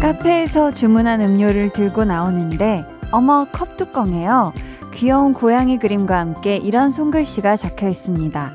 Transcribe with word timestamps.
카페에서 0.00 0.70
주문한 0.70 1.20
음료를 1.20 1.70
들고 1.70 2.04
나오는데 2.04 2.84
어머 3.10 3.46
컵 3.52 3.76
뚜껑에요. 3.76 4.52
귀여운 4.92 5.32
고양이 5.32 5.78
그림과 5.78 6.18
함께 6.18 6.56
이런 6.56 6.90
손글씨가 6.90 7.56
적혀 7.56 7.88
있습니다. 7.88 8.52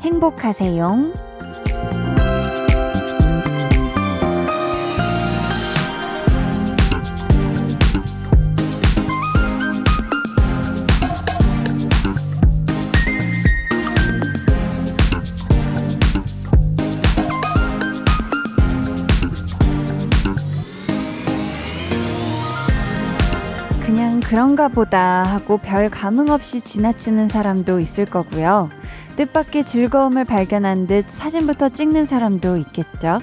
행복하세요. 0.00 1.23
그런가 24.54 24.68
보다 24.68 25.24
하고 25.24 25.58
별 25.58 25.90
감흥 25.90 26.28
없이 26.28 26.60
지나치는 26.60 27.26
사람도 27.26 27.80
있을 27.80 28.04
거고요. 28.04 28.70
뜻밖의 29.16 29.64
즐거움을 29.64 30.24
발견한 30.24 30.86
듯 30.86 31.06
사진부터 31.08 31.70
찍는 31.70 32.04
사람도 32.04 32.56
있겠죠. 32.58 33.18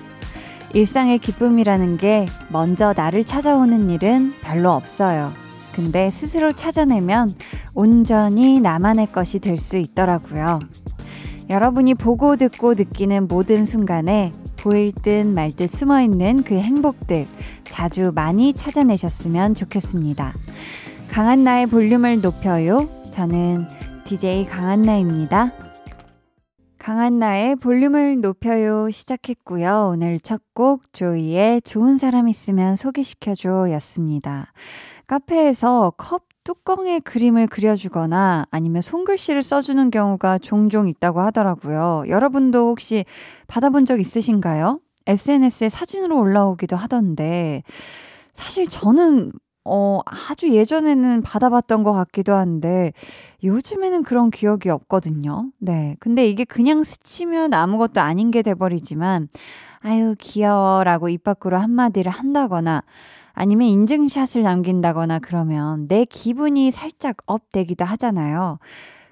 일상의 0.73 1.19
기쁨이라는 1.19 1.97
게 1.97 2.25
먼저 2.49 2.93
나를 2.93 3.23
찾아오는 3.23 3.89
일은 3.89 4.33
별로 4.41 4.71
없어요. 4.71 5.31
근데 5.73 6.09
스스로 6.11 6.51
찾아내면 6.51 7.33
온전히 7.75 8.59
나만의 8.59 9.13
것이 9.13 9.39
될 9.39 9.57
수 9.57 9.77
있더라고요. 9.77 10.59
여러분이 11.49 11.93
보고 11.93 12.35
듣고 12.35 12.73
느끼는 12.73 13.29
모든 13.29 13.65
순간에 13.65 14.33
보일 14.57 14.91
듯 14.91 15.25
말 15.25 15.53
듯 15.53 15.69
숨어 15.69 16.01
있는 16.01 16.43
그 16.43 16.55
행복들 16.55 17.25
자주 17.69 18.11
많이 18.13 18.53
찾아내셨으면 18.53 19.53
좋겠습니다. 19.53 20.33
강한나의 21.11 21.67
볼륨을 21.67 22.21
높여요. 22.21 22.87
저는 23.11 23.67
DJ 24.05 24.45
강한나입니다. 24.45 25.51
강한나의 26.79 27.57
볼륨을 27.57 28.21
높여요 28.21 28.89
시작했고요. 28.89 29.89
오늘 29.91 30.19
첫 30.21 30.41
곡 30.53 30.93
조이의 30.93 31.63
좋은 31.63 31.97
사람 31.97 32.29
있으면 32.29 32.77
소개시켜줘 32.77 33.71
였습니다. 33.71 34.53
카페에서 35.07 35.93
컵 35.97 36.23
뚜껑에 36.45 36.99
그림을 36.99 37.47
그려주거나 37.47 38.45
아니면 38.49 38.81
손글씨를 38.81 39.43
써주는 39.43 39.91
경우가 39.91 40.37
종종 40.37 40.87
있다고 40.87 41.19
하더라고요. 41.19 42.05
여러분도 42.07 42.69
혹시 42.69 43.03
받아본 43.47 43.85
적 43.85 43.99
있으신가요? 43.99 44.79
SNS에 45.07 45.67
사진으로 45.67 46.17
올라오기도 46.19 46.75
하던데, 46.77 47.63
사실 48.33 48.67
저는 48.67 49.33
어, 49.63 49.99
아주 50.05 50.49
예전에는 50.49 51.21
받아봤던 51.21 51.83
것 51.83 51.93
같기도 51.93 52.33
한데, 52.33 52.93
요즘에는 53.43 54.03
그런 54.03 54.31
기억이 54.31 54.69
없거든요. 54.69 55.51
네. 55.59 55.95
근데 55.99 56.27
이게 56.27 56.45
그냥 56.45 56.83
스치면 56.83 57.53
아무것도 57.53 58.01
아닌 58.01 58.31
게 58.31 58.41
돼버리지만, 58.41 59.29
아유, 59.81 60.15
귀여워 60.19 60.83
라고 60.83 61.09
입 61.09 61.23
밖으로 61.23 61.57
한마디를 61.57 62.11
한다거나, 62.11 62.81
아니면 63.33 63.67
인증샷을 63.67 64.43
남긴다거나 64.43 65.19
그러면 65.19 65.87
내 65.87 66.05
기분이 66.05 66.71
살짝 66.71 67.17
업되기도 67.25 67.85
하잖아요. 67.85 68.59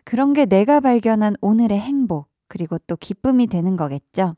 그런 0.03 0.33
게 0.33 0.45
내가 0.45 0.79
발견한 0.79 1.35
오늘의 1.41 1.79
행복, 1.79 2.27
그리고 2.47 2.77
또 2.79 2.95
기쁨이 2.95 3.47
되는 3.47 3.75
거겠죠. 3.75 4.35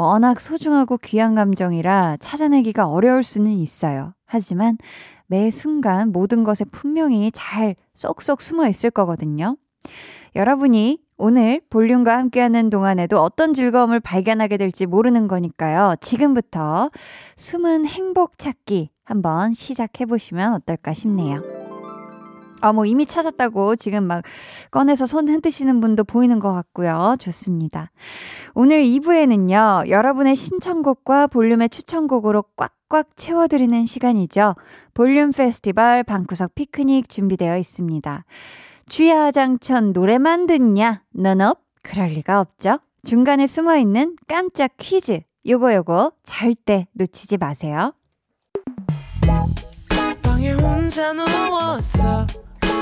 워낙 0.00 0.40
소중하고 0.40 0.96
귀한 0.98 1.34
감정이라 1.34 2.16
찾아내기가 2.20 2.88
어려울 2.88 3.22
수는 3.22 3.50
있어요. 3.52 4.14
하지만 4.24 4.78
매 5.26 5.50
순간 5.50 6.10
모든 6.10 6.42
것에 6.42 6.64
분명히 6.64 7.30
잘 7.32 7.76
쏙쏙 7.94 8.40
숨어 8.40 8.66
있을 8.68 8.90
거거든요. 8.90 9.56
여러분이 10.34 10.98
오늘 11.18 11.60
볼륨과 11.68 12.16
함께하는 12.16 12.70
동안에도 12.70 13.20
어떤 13.20 13.52
즐거움을 13.52 14.00
발견하게 14.00 14.56
될지 14.56 14.86
모르는 14.86 15.28
거니까요. 15.28 15.96
지금부터 16.00 16.90
숨은 17.36 17.84
행복 17.84 18.38
찾기 18.38 18.88
한번 19.04 19.52
시작해 19.52 20.06
보시면 20.06 20.54
어떨까 20.54 20.94
싶네요. 20.94 21.59
아, 22.60 22.72
뭐 22.72 22.86
이미 22.86 23.06
찾았다고 23.06 23.76
지금 23.76 24.04
막 24.04 24.22
꺼내서 24.70 25.06
손 25.06 25.28
흔드시는 25.28 25.80
분도 25.80 26.04
보이는 26.04 26.38
것 26.38 26.52
같고요. 26.52 27.16
좋습니다. 27.18 27.90
오늘 28.54 28.82
2부에는요, 28.82 29.88
여러분의 29.88 30.36
신청곡과 30.36 31.28
볼륨의 31.28 31.68
추천곡으로 31.68 32.44
꽉꽉 32.56 33.16
채워드리는 33.16 33.86
시간이죠. 33.86 34.54
볼륨 34.94 35.32
페스티벌 35.32 36.04
방구석 36.04 36.54
피크닉 36.54 37.08
준비되어 37.08 37.56
있습니다. 37.56 38.24
주야장천 38.88 39.92
노래만 39.92 40.46
듣냐? 40.46 41.02
너업 41.12 41.60
그럴 41.82 42.08
리가 42.08 42.40
없죠. 42.40 42.78
중간에 43.04 43.46
숨어 43.46 43.76
있는 43.76 44.16
깜짝 44.28 44.72
퀴즈. 44.76 45.20
요거 45.46 45.74
요거 45.74 46.12
절대 46.24 46.86
놓치지 46.92 47.38
마세요. 47.38 47.94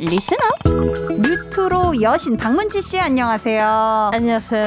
listener 0.00 0.38
뉴트로 1.18 2.00
여신 2.00 2.34
박문치 2.38 2.80
씨 2.80 2.98
안녕하세요. 2.98 4.10
안녕하세요. 4.14 4.64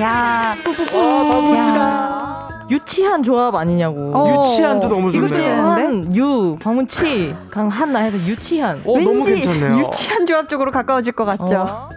야, 0.00 0.54
박문치다. 0.64 2.60
유치한 2.70 3.24
조합 3.24 3.56
아니냐고. 3.56 4.12
어, 4.14 4.44
유치한도 4.46 4.86
너무 4.86 5.10
이거 5.12 5.26
좋네요. 5.28 5.66
한, 5.70 6.14
유, 6.14 6.56
박문치, 6.62 7.34
강한나 7.50 7.98
해서 8.00 8.16
유치한. 8.18 8.80
어, 8.86 9.00
너무 9.00 9.24
괜찮네요. 9.24 9.80
유치한 9.80 10.26
조합 10.26 10.48
쪽으로 10.48 10.70
가까워질 10.70 11.12
것 11.14 11.24
같죠. 11.24 11.56
어. 11.58 11.88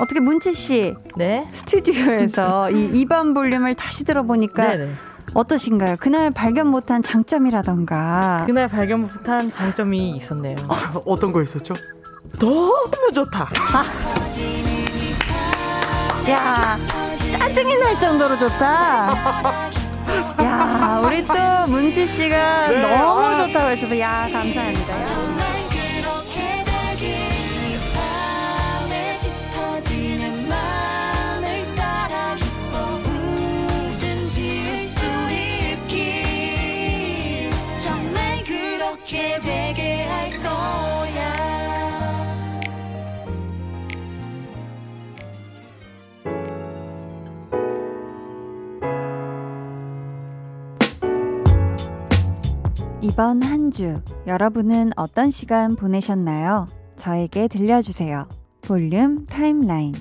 어떻게 0.00 0.18
문치 0.18 0.54
씨 0.54 0.94
네. 1.18 1.46
스튜디오에서 1.52 2.70
이 2.70 2.88
이번 3.00 3.34
볼륨을 3.34 3.74
다시 3.74 4.04
들어보니까 4.04 4.66
네네. 4.68 4.92
어떠신가요? 5.34 5.96
그날 6.00 6.30
발견 6.30 6.68
못한 6.68 7.02
장점이라던가 7.02 8.44
그날 8.46 8.68
발견 8.68 9.02
못한 9.02 9.52
장점이 9.52 10.16
있었네요. 10.16 10.56
어떤 11.04 11.32
거 11.32 11.42
있었죠? 11.42 11.74
너무 12.38 13.12
좋다. 13.14 13.48
야 16.30 16.78
짜증이 17.38 17.76
날 17.76 17.98
정도로 18.00 18.38
좋다. 18.38 19.10
야 20.42 21.02
우리 21.04 21.24
또 21.24 21.34
문치 21.68 22.06
씨가 22.06 22.68
네, 22.68 22.80
너무 22.80 23.24
아. 23.24 23.46
좋다고 23.46 23.70
해주셔서 23.70 23.98
야 24.00 24.28
감사합니다. 24.32 25.00
야. 25.00 25.44
되게 39.14 39.63
이번 53.04 53.42
한 53.42 53.70
주 53.70 54.00
여러분은 54.26 54.92
어떤 54.96 55.30
시간 55.30 55.76
보내셨나요? 55.76 56.66
저에게 56.96 57.48
들려주세요. 57.48 58.26
볼륨 58.62 59.26
타임라인. 59.26 59.92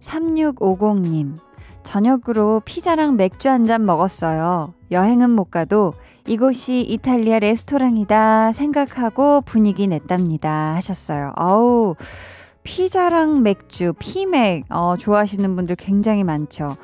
3650님, 0.00 1.36
저녁으로 1.82 2.60
피자랑 2.64 3.16
맥주 3.16 3.48
한 3.48 3.66
잔 3.66 3.84
먹었어요. 3.86 4.74
여행은 4.90 5.30
못 5.30 5.50
가도 5.50 5.94
이곳이 6.26 6.80
이탈리아 6.80 7.38
레스토랑이다 7.38 8.52
생각하고 8.52 9.40
분위기 9.42 9.86
냈답니다. 9.86 10.74
하셨어요. 10.74 11.32
아우, 11.36 11.94
피자랑 12.64 13.42
맥주, 13.42 13.92
피맥, 13.98 14.64
어, 14.68 14.96
좋아하시는 14.98 15.56
분들 15.56 15.76
굉장히 15.76 16.24
많죠. 16.24 16.76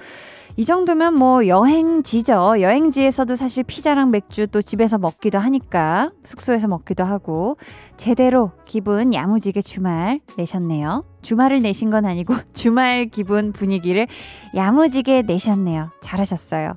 이 0.58 0.64
정도면 0.64 1.14
뭐 1.14 1.46
여행지죠. 1.46 2.60
여행지에서도 2.60 3.36
사실 3.36 3.62
피자랑 3.62 4.10
맥주 4.10 4.48
또 4.48 4.60
집에서 4.60 4.98
먹기도 4.98 5.38
하니까 5.38 6.10
숙소에서 6.24 6.66
먹기도 6.66 7.04
하고 7.04 7.56
제대로 7.96 8.50
기분 8.64 9.14
야무지게 9.14 9.60
주말 9.60 10.18
내셨네요. 10.36 11.04
주말을 11.22 11.62
내신 11.62 11.90
건 11.90 12.06
아니고 12.06 12.34
주말 12.54 13.06
기분 13.06 13.52
분위기를 13.52 14.08
야무지게 14.56 15.22
내셨네요. 15.28 15.90
잘하셨어요. 16.00 16.72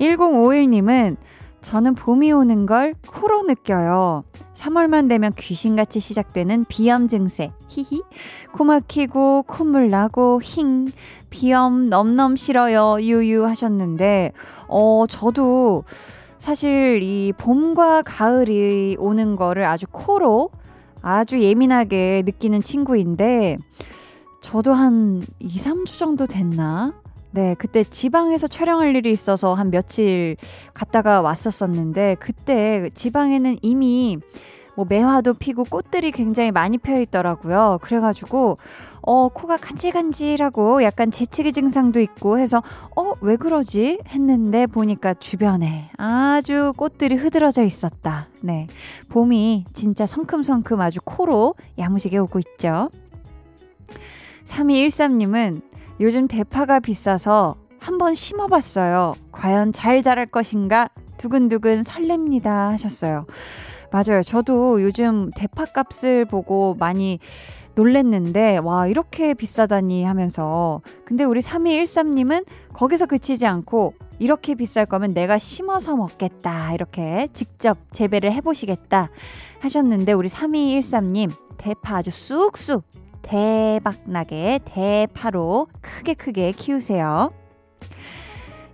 1051님은 0.00 1.16
저는 1.62 1.94
봄이 1.94 2.32
오는 2.32 2.66
걸 2.66 2.94
코로 3.06 3.42
느껴요. 3.42 4.24
3월만 4.54 5.08
되면 5.08 5.32
귀신같이 5.36 6.00
시작되는 6.00 6.64
비염 6.68 7.08
증세. 7.08 7.52
히히. 7.68 8.02
코 8.52 8.64
막히고 8.64 9.44
콧물 9.46 9.90
나고 9.90 10.40
힝. 10.42 10.90
비염 11.28 11.88
넘넘 11.88 12.36
싫어요. 12.36 12.96
유유 13.00 13.46
하셨는데 13.46 14.32
어 14.68 15.04
저도 15.08 15.84
사실 16.38 17.00
이 17.02 17.32
봄과 17.36 18.02
가을이 18.02 18.96
오는 18.98 19.36
거를 19.36 19.64
아주 19.64 19.86
코로 19.90 20.50
아주 21.02 21.40
예민하게 21.40 22.22
느끼는 22.24 22.62
친구인데 22.62 23.58
저도 24.40 24.72
한 24.72 25.22
2, 25.38 25.48
3주 25.56 25.98
정도 25.98 26.26
됐나? 26.26 26.94
네, 27.32 27.54
그때 27.58 27.84
지방에서 27.84 28.46
촬영할 28.48 28.96
일이 28.96 29.10
있어서 29.12 29.54
한 29.54 29.70
며칠 29.70 30.36
갔다가 30.74 31.20
왔었었는데 31.20 32.16
그때 32.18 32.90
지방에는 32.94 33.58
이미 33.62 34.18
뭐 34.76 34.86
매화도 34.88 35.34
피고 35.34 35.64
꽃들이 35.64 36.10
굉장히 36.10 36.50
많이 36.50 36.78
펴 36.78 36.98
있더라고요. 37.00 37.78
그래가지고 37.82 38.58
어 39.02 39.28
코가 39.28 39.58
간질간질하고 39.58 40.82
약간 40.82 41.10
재채기 41.10 41.52
증상도 41.52 42.00
있고 42.00 42.38
해서 42.38 42.62
어 42.96 43.14
왜 43.20 43.36
그러지 43.36 43.98
했는데 44.08 44.66
보니까 44.66 45.14
주변에 45.14 45.90
아주 45.98 46.72
꽃들이 46.76 47.16
흐드러져 47.16 47.62
있었다. 47.64 48.28
네, 48.40 48.66
봄이 49.10 49.66
진짜 49.74 50.06
성큼성큼 50.06 50.80
아주 50.80 51.00
코로 51.04 51.54
야무지게 51.78 52.18
오고 52.18 52.38
있죠. 52.38 52.88
3213님은 54.44 55.62
요즘 56.00 56.28
대파가 56.28 56.80
비싸서 56.80 57.56
한번 57.78 58.14
심어봤어요. 58.14 59.14
과연 59.32 59.72
잘 59.72 60.02
자랄 60.02 60.26
것인가 60.26 60.88
두근두근 61.18 61.82
설렙니다 61.82 62.70
하셨어요. 62.70 63.26
맞아요. 63.92 64.22
저도 64.22 64.82
요즘 64.82 65.30
대파 65.36 65.66
값을 65.66 66.24
보고 66.24 66.74
많이 66.78 67.18
놀랬는데, 67.74 68.58
와, 68.58 68.86
이렇게 68.86 69.34
비싸다니 69.34 70.04
하면서. 70.04 70.80
근데 71.04 71.24
우리 71.24 71.40
3213님은 71.40 72.46
거기서 72.72 73.06
그치지 73.06 73.46
않고, 73.46 73.94
이렇게 74.18 74.54
비쌀 74.54 74.86
거면 74.86 75.12
내가 75.12 75.38
심어서 75.38 75.96
먹겠다. 75.96 76.72
이렇게 76.72 77.28
직접 77.32 77.78
재배를 77.92 78.32
해보시겠다. 78.32 79.10
하셨는데, 79.60 80.12
우리 80.12 80.28
3213님, 80.28 81.30
대파 81.58 81.96
아주 81.96 82.10
쑥쑥 82.10 82.84
대박나게 83.22 84.60
대파로 84.64 85.68
크게 85.80 86.14
크게 86.14 86.52
키우세요. 86.52 87.32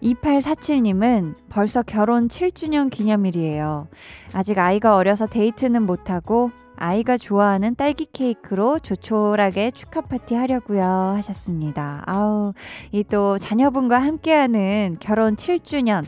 2847님은 0.02 1.34
벌써 1.48 1.82
결혼 1.82 2.28
7주년 2.28 2.90
기념일이에요. 2.90 3.88
아직 4.32 4.58
아이가 4.58 4.96
어려서 4.96 5.26
데이트는 5.26 5.82
못하고 5.82 6.50
아이가 6.76 7.16
좋아하는 7.16 7.74
딸기 7.74 8.06
케이크로 8.12 8.78
조촐하게 8.78 9.70
축하 9.70 10.02
파티 10.02 10.34
하려고요 10.34 10.82
하셨습니다. 10.82 12.02
아우, 12.06 12.52
이 12.92 13.02
또 13.04 13.38
자녀분과 13.38 13.98
함께하는 13.98 14.98
결혼 15.00 15.36
7주년, 15.36 16.04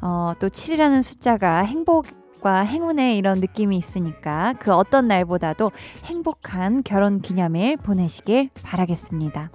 어, 0.00 0.32
또 0.40 0.48
7이라는 0.48 1.02
숫자가 1.02 1.64
행복 2.46 2.52
과 2.52 2.60
행운의 2.60 3.16
이런 3.16 3.40
느낌이 3.40 3.76
있으니까 3.76 4.54
그 4.60 4.72
어떤 4.72 5.08
날보다도 5.08 5.72
행복한 6.04 6.84
결혼 6.84 7.20
기념일 7.20 7.76
보내시길 7.76 8.50
바라겠습니다. 8.62 9.50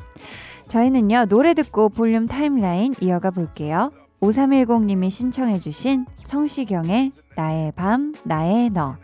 저희는요, 0.68 1.28
노래 1.28 1.54
듣고 1.54 1.88
볼륨 1.88 2.28
타임라인 2.28 2.94
이어가 3.02 3.32
볼게요. 3.32 3.94
5310님이 4.20 5.10
신청해주신 5.10 6.06
성시경의 6.20 7.14
나의 7.38 7.72
밤, 7.78 8.14
나의 8.26 8.72
너. 8.72 8.98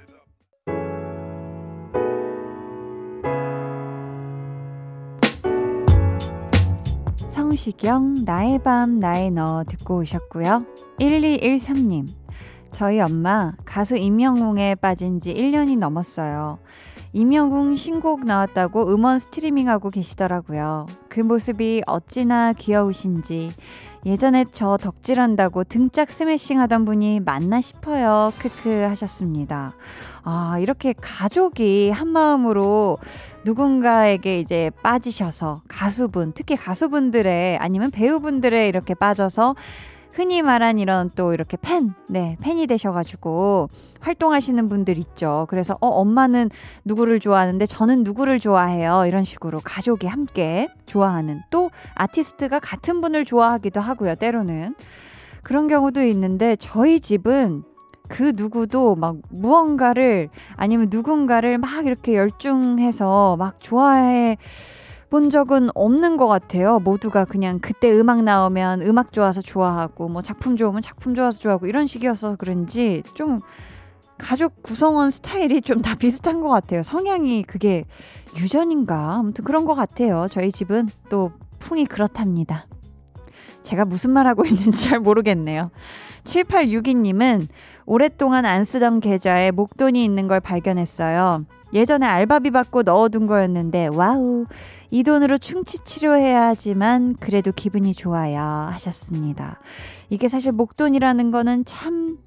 성시경, 7.30 8.26
나의 8.26 8.60
밤, 8.60 8.98
나의 8.98 9.32
너 9.32 9.64
듣고 9.66 10.00
오셨고요. 10.00 10.66
1213님. 11.00 12.27
저희 12.72 13.00
엄마 13.00 13.54
가수 13.66 13.96
임영웅에 13.98 14.76
빠진 14.76 15.20
지 15.20 15.34
1년이 15.34 15.78
넘었어요. 15.78 16.60
임영웅 17.14 17.76
신곡 17.76 18.26
나왔다고 18.26 18.94
음원 18.94 19.20
스트리밍하고 19.20 19.90
계시더라고요. 19.90 20.86
그 21.10 21.22
모습이 21.22 21.82
어찌나 21.88 22.54
귀여우신지 22.54 23.52
예전에 24.06 24.46
저 24.52 24.78
덕질한다고 24.78 25.64
등짝 25.64 26.12
스매싱 26.12 26.60
하던 26.62 26.86
분이 26.86 27.22
맞나 27.22 27.60
싶어요. 27.60 28.32
크크 28.40 28.70
하셨습니다. 28.70 29.74
아, 30.24 30.60
이렇게 30.60 30.94
가족이 30.94 31.90
한 31.90 32.08
마음으로 32.08 33.00
누군가에게 33.44 34.40
이제 34.40 34.72
빠지셔서 34.84 35.62
가수분, 35.68 36.34
특히 36.34 36.56
가수분들의 36.56 37.58
아니면 37.58 37.92
배우분들의 37.92 38.68
이렇게 38.68 38.94
빠져서 38.94 39.56
흔히 40.18 40.42
말한 40.42 40.80
이런 40.80 41.12
또 41.16 41.32
이렇게 41.32 41.58
팬, 41.58 41.94
네, 42.10 42.38
팬이 42.42 42.66
되셔가지고 42.66 43.70
활동하시는 44.00 44.68
분들 44.68 44.98
있죠. 44.98 45.46
그래서, 45.48 45.78
어, 45.80 45.90
엄마는 45.90 46.50
누구를 46.86 47.20
좋아하는데 47.20 47.64
저는 47.68 48.04
누구를 48.04 48.40
좋아해요. 48.40 49.04
이런 49.06 49.24
식으로 49.24 49.62
가족이 49.64 50.08
함께 50.08 50.70
좋아하는 50.88 51.42
또 51.52 51.70
아티스트가 51.94 52.58
같은 52.58 53.00
분을 53.00 53.26
좋아하기도 53.26 53.80
하고요. 53.80 54.16
때로는. 54.16 54.74
그런 55.44 55.68
경우도 55.68 56.04
있는데 56.06 56.56
저희 56.56 57.00
집은 57.00 57.64
그 58.10 58.32
누구도 58.36 58.96
막 58.96 59.18
무언가를 59.30 60.30
아니면 60.56 60.88
누군가를 60.90 61.60
막 61.60 61.86
이렇게 61.86 62.16
열중해서 62.16 63.36
막 63.38 63.62
좋아해 63.62 64.38
본 65.10 65.30
적은 65.30 65.70
없는 65.74 66.18
것 66.18 66.28
같아요. 66.28 66.80
모두가 66.80 67.24
그냥 67.26 67.60
그때 67.60 67.92
음악 67.92 68.24
나오면 68.24 68.82
음악 68.82 69.14
좋아서 69.14 69.42
좋아하고, 69.42 70.10
뭐 70.10 70.22
작품 70.22 70.58
좋으면 70.58 70.82
작품 70.82 71.16
좋아서 71.16 71.40
좋아하고, 71.40 71.68
이런 71.68 71.88
식이어서 71.88 72.36
그런지 72.36 73.04
좀 73.14 73.40
가족 74.18 74.62
구성원 74.64 75.10
스타일이 75.10 75.62
좀 75.62 75.82
다 75.82 75.96
비슷한 75.96 76.42
것 76.42 76.50
같아요. 76.50 76.84
성향이 76.84 77.44
그게 77.44 77.86
유전인가? 78.38 79.16
아무튼 79.16 79.46
그런 79.46 79.64
것 79.66 79.76
같아요. 79.76 80.28
저희 80.30 80.52
집은 80.52 80.90
또 81.10 81.32
풍이 81.60 81.86
그렇답니다. 81.86 82.68
제가 83.62 83.86
무슨 83.86 84.12
말 84.12 84.28
하고 84.28 84.44
있는지 84.46 84.90
잘 84.90 85.00
모르겠네요. 85.00 85.72
7862님은 86.28 87.48
오랫동안 87.86 88.46
안 88.46 88.64
쓰던 88.64 89.00
계좌에 89.00 89.52
목돈이 89.52 90.04
있는 90.04 90.28
걸 90.28 90.40
발견했어요. 90.40 91.46
예전에 91.74 92.06
알바비 92.06 92.52
받고 92.52 92.84
넣어둔 92.84 93.28
거였는데 93.28 93.88
와우 93.88 94.46
이 94.92 95.04
돈으로 95.04 95.38
충치 95.38 95.80
치료해야 95.80 96.48
하지만 96.48 97.16
그래도 97.20 97.52
기분이 97.52 97.94
좋아요 97.94 98.40
하셨습니다. 98.40 99.60
이게 100.10 100.28
사실 100.28 100.52
목돈이라는 100.52 101.32
거는 101.32 101.66
참 101.66 102.18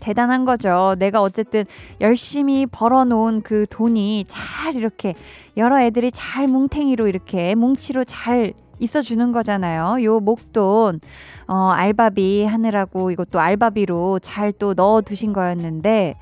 대단한 0.00 0.44
거죠. 0.44 0.94
내가 0.98 1.22
어쨌든 1.22 1.64
열심히 2.00 2.66
벌어놓은 2.66 3.42
그 3.42 3.66
돈이 3.70 4.24
잘 4.28 4.76
이렇게 4.76 5.14
여러 5.56 5.80
애들이 5.80 6.10
잘 6.12 6.46
뭉탱이로 6.46 7.08
이렇게 7.08 7.54
뭉치로 7.54 8.04
잘 8.04 8.52
있어 8.78 9.02
주는 9.02 9.32
거잖아요. 9.32 10.02
요 10.04 10.20
목돈, 10.20 11.00
어, 11.46 11.54
알바비 11.70 12.44
하느라고 12.44 13.10
이것도 13.10 13.40
알바비로 13.40 14.18
잘 14.20 14.52
또 14.52 14.74
넣어 14.74 15.02
두신 15.02 15.32
거였는데, 15.32 16.16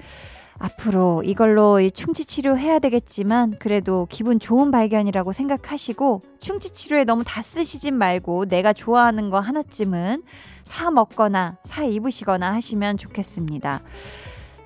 앞으로 0.59 1.23
이걸로 1.25 1.81
충치 1.91 2.25
치료해야 2.25 2.79
되겠지만 2.79 3.57
그래도 3.59 4.07
기분 4.09 4.39
좋은 4.39 4.71
발견이라고 4.71 5.33
생각하시고 5.33 6.23
충치 6.41 6.73
치료에 6.73 7.05
너무 7.05 7.25
다 7.25 7.41
쓰시진 7.43 7.95
말고 7.95 8.47
내가 8.47 8.73
좋아하는 8.73 9.31
거 9.31 9.41
하나쯤은 9.41 10.23
사 10.63 10.91
먹거나 10.91 11.57
사 11.65 11.85
입으시거나 11.85 12.53
하시면 12.55 12.97
좋겠습니다. 12.99 13.83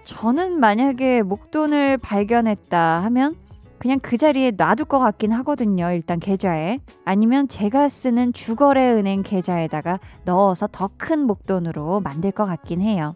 저는 0.05 0.61
만약에 0.61 1.23
목돈을 1.23 1.99
발견했다 1.99 3.03
하면 3.05 3.35
그냥 3.79 4.01
그 4.01 4.17
자리에 4.17 4.53
놔둘 4.57 4.87
것 4.87 4.99
같긴 4.99 5.33
하거든요. 5.33 5.91
일단 5.91 6.19
계좌에. 6.19 6.81
아니면 7.05 7.49
제가 7.49 7.89
쓰는 7.89 8.33
주거래 8.33 8.91
은행 8.93 9.23
계좌에다가 9.23 10.01
넣어서 10.25 10.67
더 10.67 10.89
큰 10.99 11.27
목돈으로 11.27 12.01
만들 12.01 12.33
것 12.33 12.45
같긴 12.45 12.81
해요. 12.81 13.15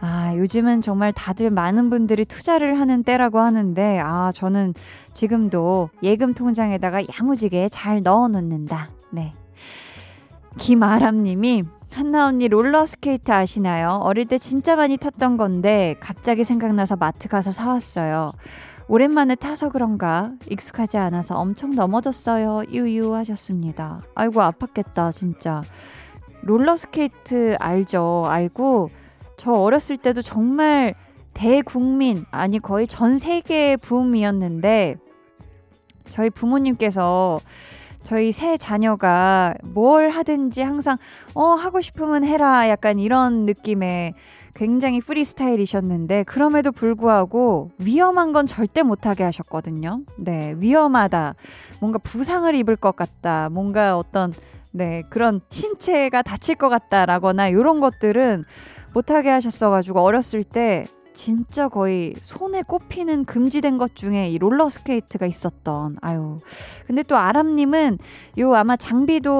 아, 0.00 0.34
요즘은 0.34 0.80
정말 0.80 1.12
다들 1.12 1.50
많은 1.50 1.88
분들이 1.90 2.24
투자를 2.24 2.80
하는 2.80 3.04
때라고 3.04 3.38
하는데, 3.38 4.00
아, 4.00 4.32
저는 4.32 4.74
지금도 5.12 5.90
예금 6.02 6.34
통장에다가 6.34 7.02
야무지게 7.20 7.68
잘 7.68 8.02
넣어 8.02 8.26
놓는다. 8.28 8.90
네. 9.10 9.32
김아람 10.58 11.22
님이 11.22 11.64
한나 11.92 12.26
언니 12.26 12.48
롤러스케이트 12.48 13.30
아시나요? 13.30 14.00
어릴 14.02 14.26
때 14.26 14.38
진짜 14.38 14.74
많이 14.76 14.96
탔던 14.96 15.36
건데 15.36 15.94
갑자기 16.00 16.42
생각나서 16.42 16.96
마트 16.96 17.28
가서 17.28 17.50
사왔어요. 17.50 18.32
오랜만에 18.88 19.34
타서 19.34 19.70
그런가 19.70 20.32
익숙하지 20.50 20.98
않아서 20.98 21.36
엄청 21.38 21.70
넘어졌어요. 21.74 22.64
유유 22.70 23.14
하셨습니다. 23.14 24.00
아이고 24.14 24.40
아팠겠다 24.40 25.12
진짜. 25.12 25.62
롤러스케이트 26.42 27.56
알죠? 27.58 28.24
알고 28.26 28.90
저 29.36 29.52
어렸을 29.52 29.96
때도 29.96 30.22
정말 30.22 30.94
대국민 31.34 32.24
아니 32.30 32.58
거의 32.58 32.86
전 32.86 33.18
세계 33.18 33.76
붐이었는데 33.76 34.96
저희 36.08 36.30
부모님께서 36.30 37.40
저희 38.02 38.32
세 38.32 38.56
자녀가 38.56 39.54
뭘 39.62 40.10
하든지 40.10 40.62
항상 40.62 40.98
어 41.34 41.54
하고 41.54 41.80
싶으면 41.80 42.24
해라 42.24 42.68
약간 42.68 42.98
이런 42.98 43.46
느낌의 43.46 44.14
굉장히 44.54 45.00
프리스타일이셨는데 45.00 46.24
그럼에도 46.24 46.72
불구하고 46.72 47.70
위험한 47.78 48.32
건 48.32 48.46
절대 48.46 48.82
못하게 48.82 49.24
하셨거든요. 49.24 50.02
네, 50.18 50.54
위험하다. 50.58 51.34
뭔가 51.80 51.98
부상을 51.98 52.54
입을 52.54 52.76
것 52.76 52.94
같다. 52.94 53.48
뭔가 53.48 53.96
어떤 53.96 54.32
네 54.70 55.02
그런 55.10 55.40
신체가 55.50 56.22
다칠 56.22 56.54
것 56.54 56.68
같다라거나 56.68 57.48
이런 57.48 57.80
것들은 57.80 58.44
못하게 58.94 59.30
하셨어가지고 59.30 60.00
어렸을 60.00 60.44
때 60.44 60.86
진짜 61.14 61.68
거의 61.68 62.14
손에 62.20 62.62
꼽히는 62.62 63.24
금지된 63.24 63.76
것 63.76 63.94
중에 63.94 64.30
이 64.30 64.38
롤러 64.38 64.70
스케이트가 64.70 65.26
있었던 65.26 65.98
아유 66.00 66.40
근데 66.86 67.02
또 67.02 67.16
아람님은 67.16 67.98
요 68.38 68.54
아마 68.54 68.76
장비도 68.76 69.32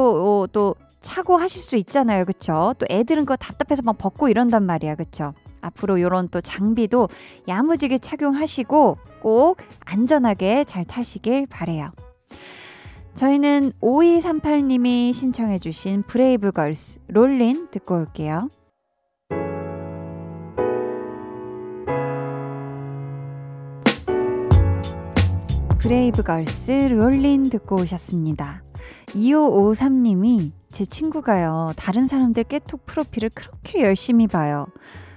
어, 0.42 0.46
또 0.52 0.74
차고 1.02 1.36
하실 1.36 1.60
수 1.60 1.76
있잖아요. 1.76 2.24
그쵸? 2.24 2.74
또 2.78 2.86
애들은 2.90 3.24
그거 3.24 3.36
답답해서 3.36 3.82
막 3.82 3.98
벗고 3.98 4.28
이런단 4.28 4.64
말이야. 4.64 4.94
그쵸? 4.94 5.34
앞으로 5.60 6.00
요런 6.00 6.28
또 6.28 6.40
장비도 6.40 7.08
야무지게 7.48 7.98
착용하시고 7.98 8.98
꼭 9.20 9.56
안전하게 9.84 10.64
잘 10.64 10.84
타시길 10.84 11.46
바래요. 11.46 11.92
저희는 13.14 13.72
5238님이 13.80 15.12
신청해 15.12 15.58
주신 15.58 16.02
브레이브걸스 16.04 17.00
롤린 17.08 17.68
듣고 17.70 17.96
올게요. 17.96 18.48
브레이브걸스 25.78 26.88
롤린 26.92 27.50
듣고 27.50 27.76
오셨습니다. 27.76 28.62
2553님이 29.08 30.52
제 30.72 30.86
친구가요, 30.86 31.72
다른 31.76 32.06
사람들 32.06 32.44
깨톡 32.44 32.86
프로필을 32.86 33.30
그렇게 33.34 33.82
열심히 33.82 34.26
봐요. 34.26 34.66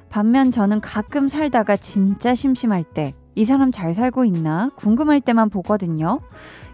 반면 0.10 0.52
저는 0.52 0.82
가끔 0.82 1.30
살다가 1.30 1.78
진짜 1.78 2.36
심심할 2.36 2.84
때, 2.84 3.14
이 3.36 3.46
사람 3.46 3.72
잘 3.72 3.94
살고 3.94 4.26
있나? 4.26 4.70
궁금할 4.76 5.22
때만 5.22 5.50
보거든요. 5.50 6.20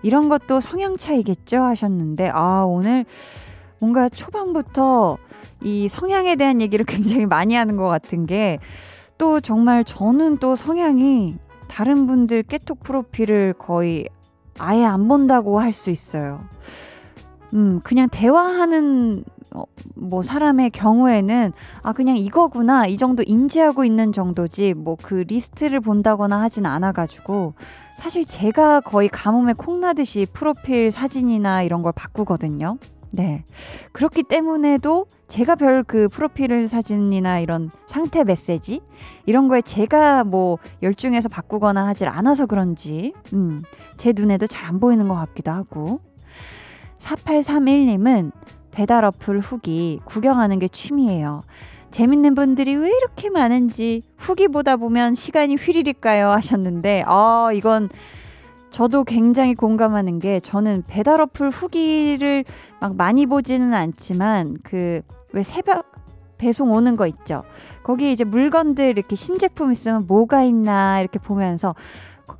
이런 0.01 0.29
것도 0.29 0.59
성향 0.59 0.97
차이겠죠? 0.97 1.61
하셨는데, 1.61 2.31
아, 2.33 2.65
오늘 2.67 3.05
뭔가 3.79 4.09
초반부터 4.09 5.17
이 5.61 5.87
성향에 5.87 6.35
대한 6.35 6.59
얘기를 6.59 6.83
굉장히 6.85 7.27
많이 7.27 7.53
하는 7.55 7.77
것 7.77 7.87
같은 7.87 8.25
게, 8.25 8.57
또 9.19 9.39
정말 9.39 9.83
저는 9.83 10.37
또 10.37 10.55
성향이 10.55 11.35
다른 11.67 12.07
분들 12.07 12.43
깨톡 12.43 12.81
프로필을 12.81 13.53
거의 13.59 14.07
아예 14.57 14.83
안 14.83 15.07
본다고 15.07 15.59
할 15.59 15.71
수 15.71 15.91
있어요. 15.91 16.41
음, 17.53 17.81
그냥 17.83 18.07
대화하는 18.09 19.23
어, 19.53 19.63
뭐 19.95 20.21
사람의 20.21 20.69
경우에는 20.69 21.51
아 21.81 21.91
그냥 21.93 22.15
이거구나 22.17 22.87
이 22.87 22.95
정도 22.97 23.21
인지하고 23.25 23.83
있는 23.83 24.13
정도지 24.13 24.73
뭐 24.75 24.95
그 25.01 25.25
리스트를 25.27 25.81
본다거나 25.81 26.39
하진 26.41 26.65
않아 26.65 26.93
가지고 26.93 27.53
사실 27.95 28.23
제가 28.25 28.79
거의 28.81 29.09
가뭄에 29.09 29.53
콩나듯이 29.53 30.25
프로필 30.31 30.89
사진이나 30.91 31.63
이런 31.63 31.81
걸 31.81 31.91
바꾸거든요. 31.93 32.77
네. 33.11 33.43
그렇기 33.91 34.23
때문에도 34.23 35.05
제가 35.27 35.55
별 35.55 35.83
그 35.85 36.07
프로필 36.07 36.67
사진이나 36.69 37.39
이런 37.39 37.69
상태 37.87 38.23
메시지 38.23 38.81
이런 39.25 39.49
거에 39.49 39.61
제가 39.61 40.23
뭐 40.23 40.59
열중해서 40.81 41.27
바꾸거나 41.27 41.85
하질 41.87 42.07
않아서 42.07 42.45
그런지 42.45 43.13
음, 43.33 43.63
제 43.97 44.13
눈에도 44.15 44.47
잘 44.47 44.65
안 44.69 44.79
보이는 44.79 45.07
것 45.09 45.15
같기도 45.15 45.51
하고 45.51 45.99
4831님은 47.01 48.31
배달 48.71 49.03
어플 49.05 49.39
후기 49.39 49.99
구경하는 50.05 50.59
게 50.59 50.67
취미예요. 50.67 51.41
재밌는 51.91 52.35
분들이 52.35 52.75
왜 52.75 52.89
이렇게 52.89 53.29
많은지 53.29 54.03
후기 54.17 54.47
보다 54.47 54.77
보면 54.77 55.13
시간이 55.13 55.55
휘리릭 55.55 55.99
가요 55.99 56.29
하셨는데 56.29 57.03
아 57.05 57.49
이건 57.53 57.89
저도 58.69 59.03
굉장히 59.03 59.55
공감하는 59.55 60.19
게 60.19 60.39
저는 60.39 60.83
배달 60.87 61.19
어플 61.19 61.49
후기를 61.49 62.45
막 62.79 62.95
많이 62.95 63.25
보지는 63.25 63.73
않지만 63.73 64.57
그 64.63 65.01
왜 65.33 65.43
새벽 65.43 65.91
배송 66.37 66.71
오는 66.71 66.95
거 66.95 67.05
있죠. 67.07 67.43
거기에 67.83 68.11
이제 68.11 68.23
물건들 68.23 68.85
이렇게 68.85 69.15
신제품 69.15 69.71
있으면 69.71 70.07
뭐가 70.07 70.43
있나 70.43 70.99
이렇게 70.99 71.19
보면서 71.19 71.75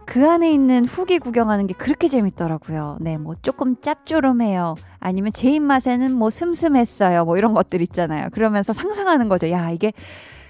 그 0.05 0.29
안에 0.29 0.51
있는 0.51 0.85
후기 0.85 1.19
구경하는 1.19 1.67
게 1.67 1.73
그렇게 1.73 2.07
재밌더라고요. 2.07 2.97
네, 3.01 3.17
뭐 3.17 3.35
조금 3.35 3.75
짭조름해요. 3.79 4.75
아니면 4.99 5.31
제 5.31 5.51
입맛에는 5.51 6.11
뭐 6.11 6.29
슴슴했어요. 6.29 7.25
뭐 7.25 7.37
이런 7.37 7.53
것들 7.53 7.81
있잖아요. 7.81 8.29
그러면서 8.31 8.73
상상하는 8.73 9.29
거죠. 9.29 9.49
야, 9.51 9.71
이게 9.71 9.93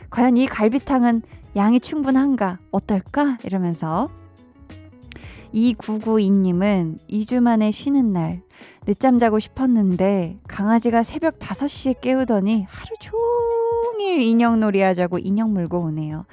과연 0.10 0.38
이 0.38 0.46
갈비탕은 0.48 1.22
양이 1.56 1.80
충분한가? 1.80 2.60
어떨까? 2.72 3.38
이러면서 3.44 4.10
2992님은 5.54 6.98
2주 7.10 7.42
만에 7.42 7.72
쉬는 7.72 8.14
날 8.14 8.42
늦잠 8.86 9.20
자고 9.20 9.40
싶었는데 9.40 10.40
강아지가 10.48 11.04
새벽 11.04 11.40
5시에 11.40 12.02
깨우더니 12.02 12.66
하루 12.70 12.96
종일 13.00 14.22
인형 14.22 14.60
놀이 14.60 14.82
하자고 14.82 15.20
인형 15.20 15.54
물고 15.54 15.80
오네요. 15.82 16.26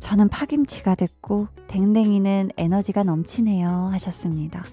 저는 0.00 0.28
파김치가 0.28 0.96
됐고 0.96 1.46
댕댕이는 1.68 2.50
에너지가 2.56 3.04
넘치네요 3.04 3.90
하셨습니다. 3.92 4.64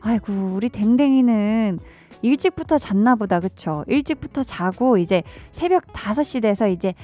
아이고 0.00 0.32
우리 0.54 0.68
댕댕이는 0.68 1.78
일찍부터 2.22 2.78
잤나 2.78 3.16
보다 3.16 3.40
그쵸? 3.40 3.84
일찍부터 3.88 4.42
자고 4.42 4.96
이제 4.96 5.22
새벽 5.50 5.86
5시 5.92 6.40
돼서 6.42 6.66
이제 6.68 6.94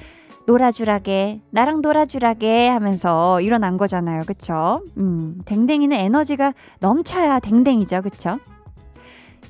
놀아주라게 0.47 1.41
나랑 1.51 1.81
놀아주라게 1.81 2.67
하면서 2.67 3.39
일어난 3.39 3.77
거잖아요 3.77 4.23
그쵸? 4.25 4.81
음 4.97 5.39
댕댕이는 5.45 5.95
에너지가 5.95 6.53
넘쳐야 6.79 7.39
댕댕이죠 7.39 8.01
그쵸? 8.01 8.39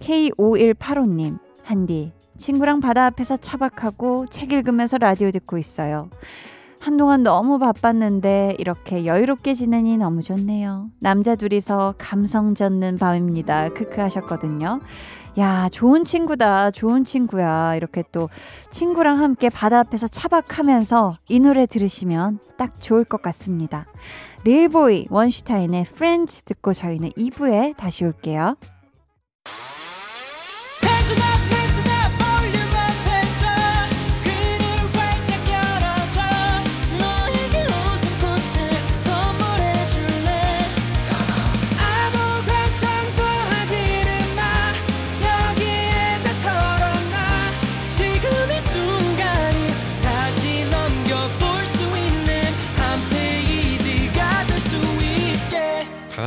K5185님 0.02 1.40
한디 1.64 2.12
친구랑 2.38 2.82
바다 2.82 3.06
앞에서 3.06 3.38
차박하고 3.38 4.26
책 4.30 4.52
읽으면서 4.52 4.98
라디오 4.98 5.32
듣고 5.32 5.58
있어요. 5.58 6.10
한동안 6.84 7.24
너무 7.24 7.60
바빴는데 7.60 8.58
이렇게 8.60 9.06
여유롭게 9.06 9.54
지내니 9.54 9.98
너무 9.98 10.22
좋네요. 10.22 10.90
남자 11.00 11.34
둘이서 11.34 11.96
감성 11.98 12.54
젖는 12.54 12.98
밤입니다. 12.98 13.70
크크 13.70 14.02
하셨거든요. 14.02 14.82
야, 15.38 15.70
좋은 15.72 16.04
친구다. 16.04 16.72
좋은 16.72 17.06
친구야. 17.06 17.76
이렇게 17.76 18.04
또 18.12 18.28
친구랑 18.70 19.22
함께 19.22 19.48
바다 19.48 19.80
앞에서 19.80 20.08
차박하면서 20.08 21.20
이 21.30 21.40
노래 21.40 21.66
들으시면 21.66 22.40
딱 22.58 22.82
좋을 22.82 23.06
것 23.06 23.22
같습니다. 23.22 23.86
릴보이 24.44 25.08
원슈타인의 25.10 25.86
프렌즈 25.86 26.42
듣고 26.42 26.74
저희는 26.74 27.12
2부에 27.12 27.78
다시 27.78 28.04
올게요. 28.04 28.58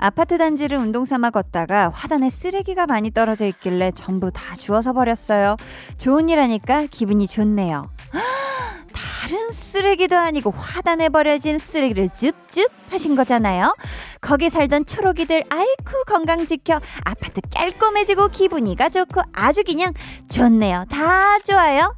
아파트 0.00 0.38
단지를 0.38 0.78
운동 0.78 1.04
삼아 1.04 1.30
걷다가 1.30 1.90
화단에 1.90 2.30
쓰레기가 2.30 2.86
많이 2.86 3.10
떨어져 3.10 3.44
있길래 3.46 3.90
전부 3.90 4.30
다 4.30 4.56
주워서 4.56 4.94
버렸어요. 4.94 5.56
좋은 5.98 6.30
일 6.30 6.40
하니까 6.40 6.86
기분이 6.90 7.26
좋네요. 7.26 7.90
다른 8.92 9.52
쓰레기도 9.52 10.16
아니고 10.16 10.50
화단에 10.50 11.10
버려진 11.10 11.58
쓰레기를 11.58 12.08
줍줍 12.08 12.68
하신 12.90 13.14
거잖아요. 13.14 13.76
거기 14.22 14.48
살던 14.48 14.86
초록이들 14.86 15.44
아이쿠 15.50 16.04
건강 16.06 16.46
지켜 16.46 16.80
아파트 17.04 17.42
깔끔해지고 17.54 18.28
기분이가 18.28 18.88
좋고 18.88 19.20
아주 19.32 19.62
그냥 19.64 19.92
좋네요. 20.30 20.86
다 20.90 21.38
좋아요. 21.40 21.94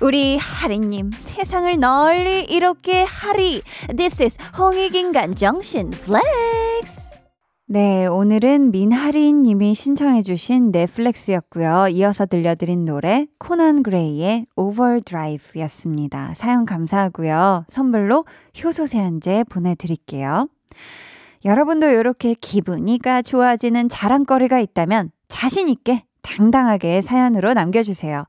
우리 0.00 0.38
하리님 0.38 1.12
세상을 1.14 1.78
널리 1.78 2.44
이렇게 2.44 3.02
하리 3.02 3.62
This 3.94 4.22
is 4.22 4.38
홍익인간 4.58 5.36
정신 5.36 5.90
flex 5.90 7.11
네, 7.72 8.04
오늘은 8.04 8.70
민하린 8.70 9.40
님이 9.40 9.74
신청해 9.74 10.20
주신 10.20 10.72
내 10.72 10.92
flex였고요. 10.92 11.88
이어서 11.92 12.26
들려드린 12.26 12.84
노래 12.84 13.26
코난 13.38 13.82
그레이의 13.82 14.44
Overdrive였습니다. 14.56 16.34
사연 16.34 16.66
감사하고요. 16.66 17.64
선물로 17.68 18.26
효소 18.62 18.84
세안제 18.84 19.44
보내드릴게요. 19.44 20.48
여러분도 21.46 21.88
이렇게 21.88 22.34
기분이가 22.34 23.22
좋아지는 23.22 23.88
자랑거리가 23.88 24.60
있다면 24.60 25.10
자신있게 25.28 26.04
당당하게 26.20 27.00
사연으로 27.00 27.54
남겨주세요. 27.54 28.26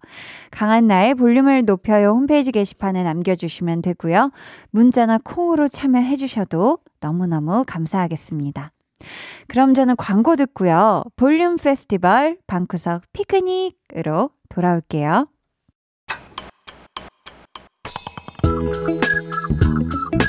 강한나의 0.52 1.16
볼륨을 1.16 1.66
높여요 1.66 2.12
홈페이지 2.12 2.54
게시판에 2.54 3.04
남겨주시면 3.04 3.82
되고요. 3.82 4.32
문자나 4.72 5.20
콩으로 5.26 5.68
참여해주셔도 5.68 6.78
너무너무 7.02 7.66
감사하겠습니다. 7.68 8.73
그럼 9.48 9.74
저는 9.74 9.96
광고 9.96 10.36
듣고요. 10.36 11.04
볼륨 11.16 11.58
페스티벌 11.58 12.38
방구석 12.48 13.04
피크닉으로 13.14 14.32
돌아올게요. 14.50 15.28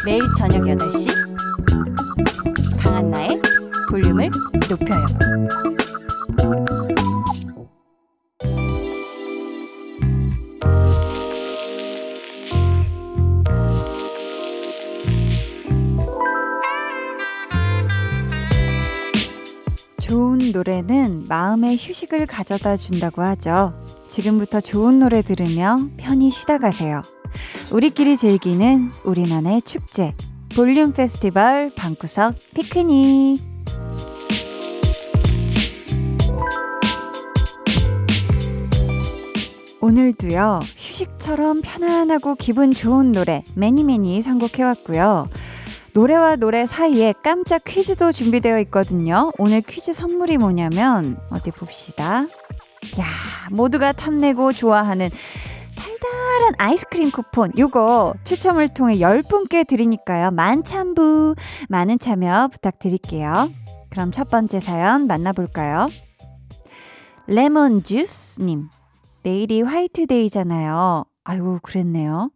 매일 0.04 0.20
저녁 0.38 0.64
8시 0.64 1.08
강한나의 2.82 3.40
볼륨을 3.90 4.30
높여요. 4.68 5.83
노래는 20.54 21.24
마음의 21.26 21.76
휴식을 21.76 22.26
가져다 22.26 22.76
준다고 22.76 23.22
하죠. 23.22 23.74
지금부터 24.08 24.60
좋은 24.60 25.00
노래 25.00 25.20
들으며 25.20 25.78
편히 25.96 26.30
쉬다 26.30 26.58
가세요. 26.58 27.02
우리끼리 27.72 28.16
즐기는 28.16 28.88
우리만의 29.04 29.62
축제. 29.62 30.14
볼륨 30.54 30.92
페스티벌 30.92 31.74
방구석 31.74 32.36
피크닉. 32.54 33.40
오늘도요, 39.80 40.60
휴식처럼 40.78 41.60
편안하고 41.62 42.36
기분 42.36 42.72
좋은 42.72 43.10
노래 43.10 43.42
매니매니 43.56 44.22
선곡해왔고요. 44.22 45.28
노래와 45.94 46.34
노래 46.36 46.66
사이에 46.66 47.14
깜짝 47.22 47.62
퀴즈도 47.64 48.10
준비되어 48.10 48.58
있거든요. 48.62 49.30
오늘 49.38 49.60
퀴즈 49.60 49.92
선물이 49.92 50.38
뭐냐면, 50.38 51.20
어디 51.30 51.52
봅시다. 51.52 52.22
야, 52.98 53.06
모두가 53.52 53.92
탐내고 53.92 54.52
좋아하는 54.52 55.08
달달한 55.76 56.54
아이스크림 56.58 57.12
쿠폰. 57.12 57.52
요거 57.56 58.14
추첨을 58.24 58.66
통해 58.74 58.96
10분께 58.96 59.64
드리니까요. 59.68 60.32
만참부. 60.32 61.36
많은 61.68 62.00
참여 62.00 62.48
부탁드릴게요. 62.48 63.52
그럼 63.88 64.10
첫 64.10 64.28
번째 64.28 64.58
사연 64.58 65.06
만나볼까요? 65.06 65.86
레몬 67.28 67.84
주스 67.84 68.42
님. 68.42 68.68
내일이 69.22 69.62
화이트데이잖아요. 69.62 71.04
아이고, 71.22 71.60
그랬네요. 71.62 72.30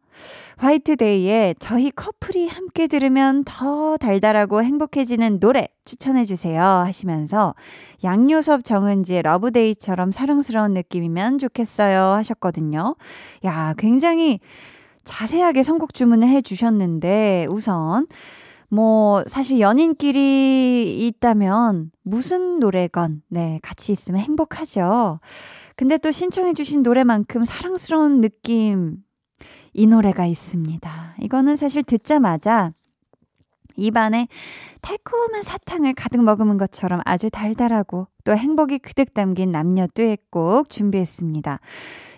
화이트데이에 0.57 1.55
저희 1.59 1.91
커플이 1.91 2.49
함께 2.49 2.87
들으면 2.87 3.45
더 3.45 3.97
달달하고 3.97 4.63
행복해지는 4.63 5.41
노래 5.41 5.69
추천해주세요 5.85 6.63
하시면서 6.63 7.55
양요섭 8.05 8.65
정은지의 8.65 9.23
러브데이처럼 9.23 10.13
사랑스러운 10.13 10.75
느낌이면 10.75 11.39
좋겠어요 11.39 12.01
하셨거든요. 12.15 12.97
야, 13.45 13.75
굉장히 13.79 14.41
자세하게 15.05 15.63
선곡 15.63 15.95
주문을 15.95 16.29
해주셨는데 16.29 17.47
우선 17.51 18.07
뭐 18.71 19.23
사실 19.27 19.61
연인끼리 19.61 21.07
있다면 21.07 21.91
무슨 22.03 22.61
노래건 22.61 23.23
네 23.29 23.59
같이 23.63 23.93
있으면 23.93 24.21
행복하죠. 24.21 25.21
근데 25.77 25.97
또 25.97 26.11
신청해주신 26.11 26.83
노래만큼 26.83 27.45
사랑스러운 27.45 28.21
느낌 28.21 28.97
이 29.73 29.87
노래가 29.87 30.27
있습니다. 30.27 31.15
이거는 31.21 31.57
사실 31.57 31.83
듣자마자 31.83 32.73
입안에 33.77 34.29
달콤한 34.83 35.43
사탕을 35.43 35.95
가득 35.95 36.23
머금은 36.23 36.59
것처럼 36.59 37.01
아주 37.05 37.31
달달하고 37.31 38.09
또 38.25 38.37
행복이 38.37 38.79
그득 38.79 39.15
담긴 39.15 39.53
남녀 39.53 39.87
듀엣곡 39.87 40.69
준비했습니다. 40.69 41.61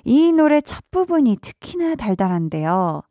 이 0.05 0.33
노래 0.33 0.61
첫 0.61 0.91
부분이 0.91 1.37
특히나 1.41 1.95
달달한데요. 1.95 3.03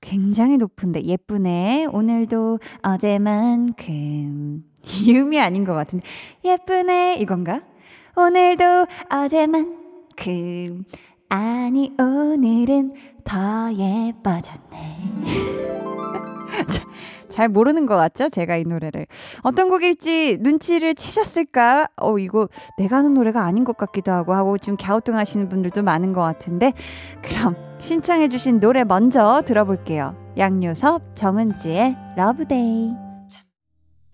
굉장히 0.00 0.58
높은데 0.58 1.02
예쁘네. 1.02 1.86
오늘도 1.86 2.60
어제만큼 2.82 4.64
이 5.02 5.16
음이 5.16 5.40
아닌 5.40 5.64
것 5.64 5.74
같은데 5.74 6.06
예쁘네 6.44 7.16
이건가? 7.16 7.62
오늘도 8.16 8.86
어제만큼 9.10 10.84
아니 11.30 11.92
오늘은 11.98 12.94
더 13.28 13.70
예뻐졌네. 13.72 14.98
잘 17.28 17.48
모르는 17.48 17.86
것 17.86 17.94
같죠? 17.94 18.28
제가 18.30 18.56
이 18.56 18.64
노래를. 18.64 19.06
어떤 19.42 19.68
곡일지 19.68 20.38
눈치를 20.40 20.94
채셨을까? 20.94 21.88
어, 21.96 22.18
이거 22.18 22.48
내가 22.78 22.96
하는 22.96 23.14
노래가 23.14 23.44
아닌 23.44 23.64
것 23.64 23.76
같기도 23.76 24.12
하고 24.12 24.32
하고 24.32 24.56
지금 24.56 24.76
갸우뚱 24.76 25.14
하시는 25.16 25.48
분들도 25.48 25.82
많은 25.82 26.12
것 26.14 26.22
같은데 26.22 26.72
그럼 27.22 27.54
신청해주신 27.78 28.60
노래 28.60 28.82
먼저 28.84 29.42
들어볼게요. 29.44 30.16
양요섭 30.36 31.14
정은지의 31.14 31.96
Love 32.16 32.62
Day. 32.62 33.07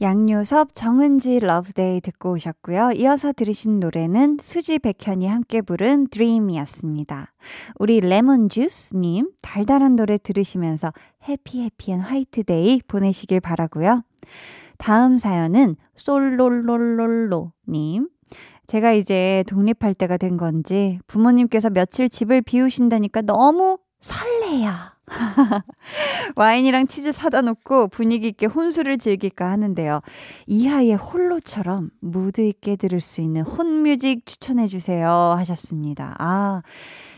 양요섭 0.01 0.75
정은지 0.75 1.39
Love 1.39 1.74
Day 1.74 2.01
듣고 2.01 2.33
오셨고요. 2.33 2.93
이어서 2.97 3.33
들으신 3.33 3.81
노래는 3.81 4.39
수지 4.41 4.79
백현이 4.79 5.27
함께 5.27 5.63
부른 5.63 6.09
Dream이었습니다. 6.09 7.33
우리 7.79 8.01
레몬주스님 8.01 9.31
달달한 9.41 9.97
노래 9.97 10.19
들으시면서 10.19 10.93
happy 11.29 11.57
happy한 11.57 12.01
화이트데이 12.01 12.83
보내시길 12.89 13.41
바라고요. 13.41 14.03
다음 14.79 15.17
사연은 15.17 15.77
솔롤롤롤로님. 15.95 18.09
제가 18.67 18.93
이제 18.93 19.45
독립할 19.47 19.95
때가 19.95 20.17
된 20.17 20.37
건지 20.37 20.99
부모님께서 21.07 21.71
며칠 21.71 22.09
집을 22.09 22.43
비우신다니까 22.43 23.23
너무 23.23 23.79
설레요. 24.01 24.94
와인이랑 26.37 26.87
치즈 26.87 27.13
사다 27.13 27.43
놓고 27.43 27.89
분위기 27.89 28.29
있게 28.29 28.47
혼술을 28.47 28.99
즐길까 28.99 29.51
하는데요. 29.51 30.01
이하이의 30.47 30.95
홀로처럼 30.95 31.91
무드 32.01 32.41
있게 32.41 32.77
들을 32.77 33.01
수 33.01 33.21
있는 33.21 33.43
혼뮤직 33.43 34.27
추천해 34.27 34.67
주세요 34.67 35.11
하셨습니다. 35.11 36.15
아, 36.19 36.63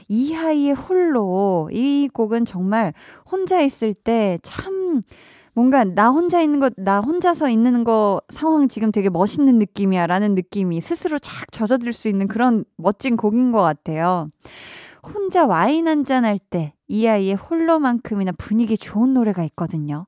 이하이의 0.08 0.72
홀로 0.74 1.68
이 1.72 2.08
곡은 2.12 2.44
정말 2.44 2.92
혼자 3.30 3.60
있을 3.60 3.94
때 3.94 4.38
참 4.42 5.00
뭔가 5.54 5.84
나 5.84 6.10
혼자 6.10 6.42
있는 6.42 6.60
거, 6.60 6.70
나 6.76 7.00
혼자서 7.00 7.48
있는 7.48 7.82
거 7.82 8.20
상황 8.28 8.68
지금 8.68 8.92
되게 8.92 9.08
멋있는 9.08 9.58
느낌이야 9.58 10.06
라는 10.06 10.34
느낌이 10.34 10.80
스스로 10.82 11.18
쫙 11.18 11.50
젖어들 11.50 11.92
수 11.94 12.08
있는 12.08 12.28
그런 12.28 12.64
멋진 12.76 13.16
곡인 13.16 13.52
것 13.52 13.62
같아요. 13.62 14.28
혼자 15.02 15.46
와인 15.46 15.88
한 15.88 16.04
잔 16.04 16.24
할 16.24 16.38
때 16.38 16.74
이하이의 16.88 17.34
홀로만큼이나 17.34 18.32
분위기 18.32 18.78
좋은 18.78 19.14
노래가 19.14 19.42
있거든요. 19.44 20.06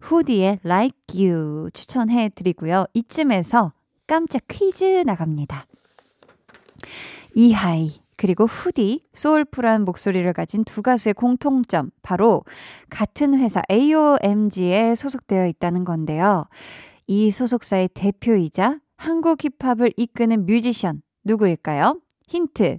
후디의 0.00 0.60
Like 0.64 1.26
You 1.26 1.70
추천해 1.72 2.28
드리고요. 2.28 2.86
이쯤에서 2.94 3.72
깜짝 4.06 4.42
퀴즈 4.48 4.84
나갑니다. 5.06 5.66
이하이 7.34 8.00
그리고 8.16 8.46
후디 8.46 9.04
소울풀한 9.12 9.84
목소리를 9.84 10.32
가진 10.32 10.64
두 10.64 10.82
가수의 10.82 11.14
공통점 11.14 11.90
바로 12.02 12.44
같은 12.88 13.38
회사 13.38 13.62
AOMG에 13.70 14.94
소속되어 14.94 15.46
있다는 15.46 15.84
건데요. 15.84 16.46
이 17.06 17.30
소속사의 17.30 17.90
대표이자 17.94 18.80
한국 18.96 19.38
힙합을 19.60 19.92
이끄는 19.96 20.46
뮤지션 20.46 21.02
누구일까요? 21.24 22.00
힌트. 22.28 22.78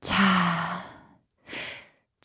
자, 0.00 0.87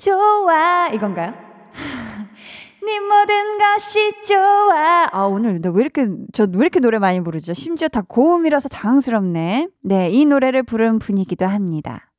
좋아 0.07 0.89
이건가요? 0.89 1.33
네 2.85 2.99
모든 2.99 3.57
것이 3.57 4.11
좋아. 4.25 5.07
아, 5.09 5.23
오늘 5.27 5.61
너 5.61 5.69
왜 5.71 5.81
이렇게, 5.81 6.05
저 6.33 6.43
왜 6.51 6.57
이렇게 6.63 6.81
노래 6.81 6.99
많이 6.99 7.21
부르죠? 7.23 7.53
심지어 7.53 7.87
다 7.87 8.01
고음이라서 8.01 8.67
당황스럽네. 8.67 9.69
네, 9.83 10.09
이 10.11 10.25
노래를 10.25 10.63
부른 10.63 10.99
분이기도 10.99 11.45
합니다. 11.45 12.11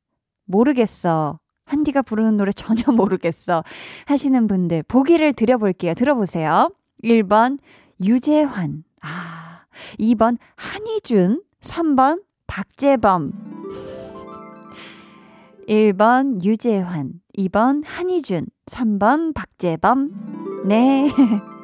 모르겠어. 0.45 1.39
한디가 1.65 2.01
부르는 2.01 2.37
노래 2.37 2.51
전혀 2.51 2.81
모르겠어. 2.91 3.63
하시는 4.07 4.47
분들, 4.47 4.83
보기를 4.83 5.33
드려볼게요. 5.33 5.93
들어보세요. 5.93 6.71
1번, 7.03 7.59
유재환. 8.03 8.83
아, 9.01 9.61
2번, 9.99 10.37
한희준. 10.55 11.43
3번, 11.61 12.23
박재범. 12.47 13.31
1번, 15.67 16.43
유재환. 16.43 17.13
2번, 17.37 17.83
한희준. 17.85 18.45
3번, 18.65 19.33
박재범. 19.33 20.65
네. 20.67 21.09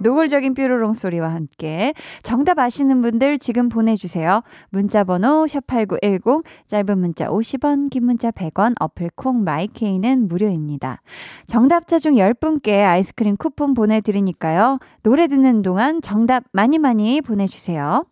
노골적인 0.00 0.54
뾰로롱 0.54 0.94
소리와 0.94 1.34
함께 1.34 1.92
정답 2.22 2.58
아시는 2.58 3.00
분들 3.00 3.38
지금 3.38 3.68
보내주세요. 3.68 4.42
문자번호 4.70 5.46
샵8910 5.46 6.44
짧은 6.66 6.98
문자 6.98 7.28
50원 7.28 7.90
긴 7.90 8.04
문자 8.04 8.30
100원 8.30 8.74
어플콩 8.78 9.44
마이케이는 9.44 10.28
무료입니다. 10.28 11.02
정답자 11.46 11.98
중 11.98 12.14
10분께 12.14 12.86
아이스크림 12.86 13.36
쿠폰 13.36 13.74
보내드리니까요. 13.74 14.78
노래 15.02 15.26
듣는 15.26 15.62
동안 15.62 16.00
정답 16.00 16.44
많이 16.52 16.78
많이 16.78 17.20
보내주세요. 17.20 18.04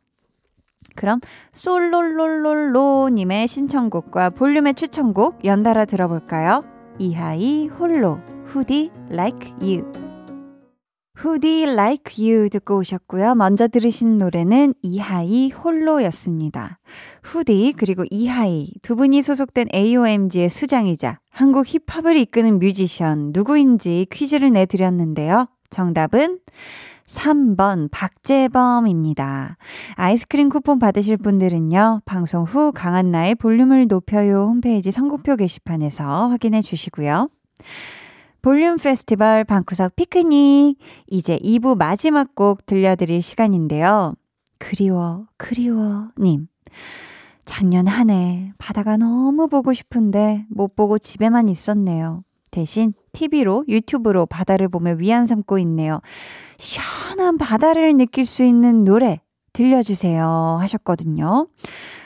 그럼 0.95 1.21
솔롤롤롤로님의 1.53 3.47
신청곡과 3.47 4.31
볼륨의 4.31 4.75
추천곡 4.75 5.45
연달아 5.45 5.85
들어볼까요? 5.85 6.76
이하이 6.99 7.69
홀로 7.69 8.19
후디 8.47 8.91
like 9.11 9.53
you 9.61 9.85
후디 11.17 11.63
like 11.63 12.23
you 12.23 12.51
듣고 12.51 12.77
오셨고요. 12.77 13.35
먼저 13.35 13.69
들으신 13.69 14.19
노래는 14.19 14.75
이하이 14.83 15.51
홀로였습니다. 15.51 16.79
후디 17.23 17.73
그리고 17.77 18.05
이하이 18.11 18.71
두 18.83 18.97
분이 18.97 19.23
소속된 19.23 19.69
AOMG의 19.75 20.51
수장이자 20.51 21.19
한국 21.31 21.65
힙합을 21.67 22.17
이끄는 22.17 22.59
뮤지션 22.59 23.31
누구인지 23.33 24.07
퀴즈를 24.13 24.51
내드렸는데요. 24.51 25.49
정답은 25.71 26.41
3번 27.07 27.89
박재범입니다. 27.91 29.57
아이스크림 29.95 30.49
쿠폰 30.49 30.79
받으실 30.79 31.17
분들은요. 31.17 32.03
방송 32.05 32.43
후 32.45 32.73
강한나의 32.73 33.37
볼륨을 33.37 33.87
높여요 33.89 34.47
홈페이지 34.47 34.91
선곡표 34.91 35.37
게시판에서 35.37 36.29
확인해 36.29 36.61
주시고요. 36.61 37.29
볼륨 38.43 38.77
페스티벌 38.77 39.45
방구석 39.45 39.97
피크닉 39.97 40.79
이제 41.09 41.39
2부 41.39 41.77
마지막 41.77 42.35
곡 42.35 42.65
들려드릴 42.67 43.23
시간인데요. 43.23 44.15
그리워 44.59 45.27
그리워 45.37 46.09
님 46.19 46.49
작년 47.45 47.87
한 47.87 48.11
해 48.11 48.53
바다가 48.59 48.97
너무 48.97 49.49
보고 49.49 49.73
싶은데 49.73 50.47
못 50.49 50.77
보고 50.77 50.99
집에만 50.99 51.49
있었네요. 51.49 52.23
대신 52.57 52.95
TV로 53.13 53.67
유튜브로 53.69 54.25
바다를 54.25 54.69
보며 54.69 54.93
위안 54.93 55.27
삼고 55.27 55.59
있네요. 55.59 56.01
시원한 56.57 57.37
바다를 57.37 57.95
느낄 57.99 58.25
수 58.25 58.45
있는 58.45 58.83
노래 58.83 59.21
들려주세요 59.53 60.57
하셨거든요. 60.61 61.49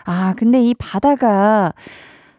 아, 0.04 0.34
근데 0.36 0.60
이 0.60 0.74
바다가 0.74 1.72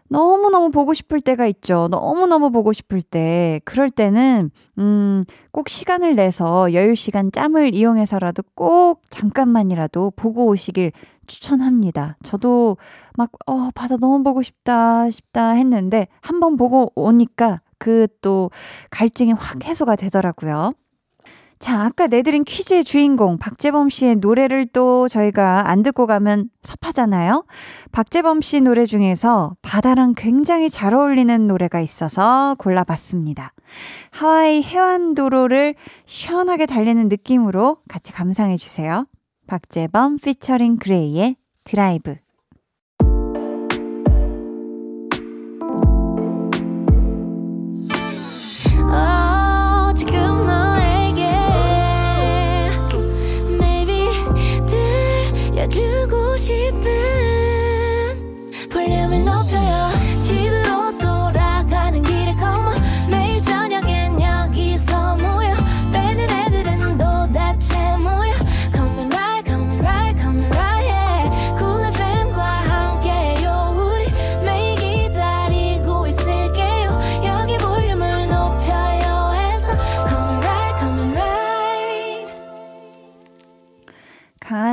너무너무 0.10 0.72
보고 0.72 0.94
싶을 0.94 1.22
때가 1.22 1.46
있죠. 1.48 1.88
너무너무 1.90 2.52
보고 2.52 2.74
싶을 2.74 3.02
때. 3.02 3.62
그럴 3.64 3.90
때는, 3.90 4.52
음, 4.78 5.24
꼭 5.54 5.70
시간을 5.70 6.16
내서 6.16 6.74
여유 6.74 6.96
시간 6.96 7.32
짬을 7.32 7.74
이용해서라도 7.74 8.44
꼭 8.56 9.04
잠깐만이라도 9.10 10.12
보고 10.18 10.48
오시길 10.48 10.92
추천합니다. 11.28 12.18
저도 12.24 12.76
막, 13.16 13.32
어, 13.46 13.70
바다 13.74 13.96
너무 13.96 14.22
보고 14.22 14.42
싶다, 14.42 15.10
싶다 15.10 15.52
했는데, 15.52 16.08
한번 16.20 16.58
보고 16.58 16.92
오니까 16.96 17.62
그 17.82 18.08
또 18.22 18.52
갈증이 18.92 19.34
확 19.34 19.66
해소가 19.66 19.96
되더라고요. 19.96 20.74
자, 21.60 21.82
아까 21.82 22.08
내드린 22.08 22.44
퀴즈의 22.44 22.84
주인공 22.84 23.38
박재범 23.38 23.90
씨의 23.90 24.16
노래를 24.16 24.68
또 24.68 25.08
저희가 25.08 25.70
안 25.70 25.84
듣고 25.84 26.08
가면 26.08 26.50
섭하잖아요. 26.64 27.46
박재범 27.92 28.42
씨 28.42 28.62
노래 28.62 28.86
중에서 28.86 29.56
바다랑 29.62 30.14
굉장히 30.18 30.70
잘 30.72 30.96
어울리는 30.96 31.48
노래가 31.48 31.80
있어서 31.80 32.56
골라봤습니다. 32.58 33.54
하와이 34.10 34.64
해안도로를 34.64 35.76
시원하게 36.06 36.66
달리는 36.66 37.08
느낌으로 37.10 37.78
같이 37.88 38.12
감상해 38.12 38.58
주세요. 38.58 39.06
박재범 39.46 40.18
피처링 40.18 40.78
그레이의 40.78 41.36
드라이브. 41.64 42.16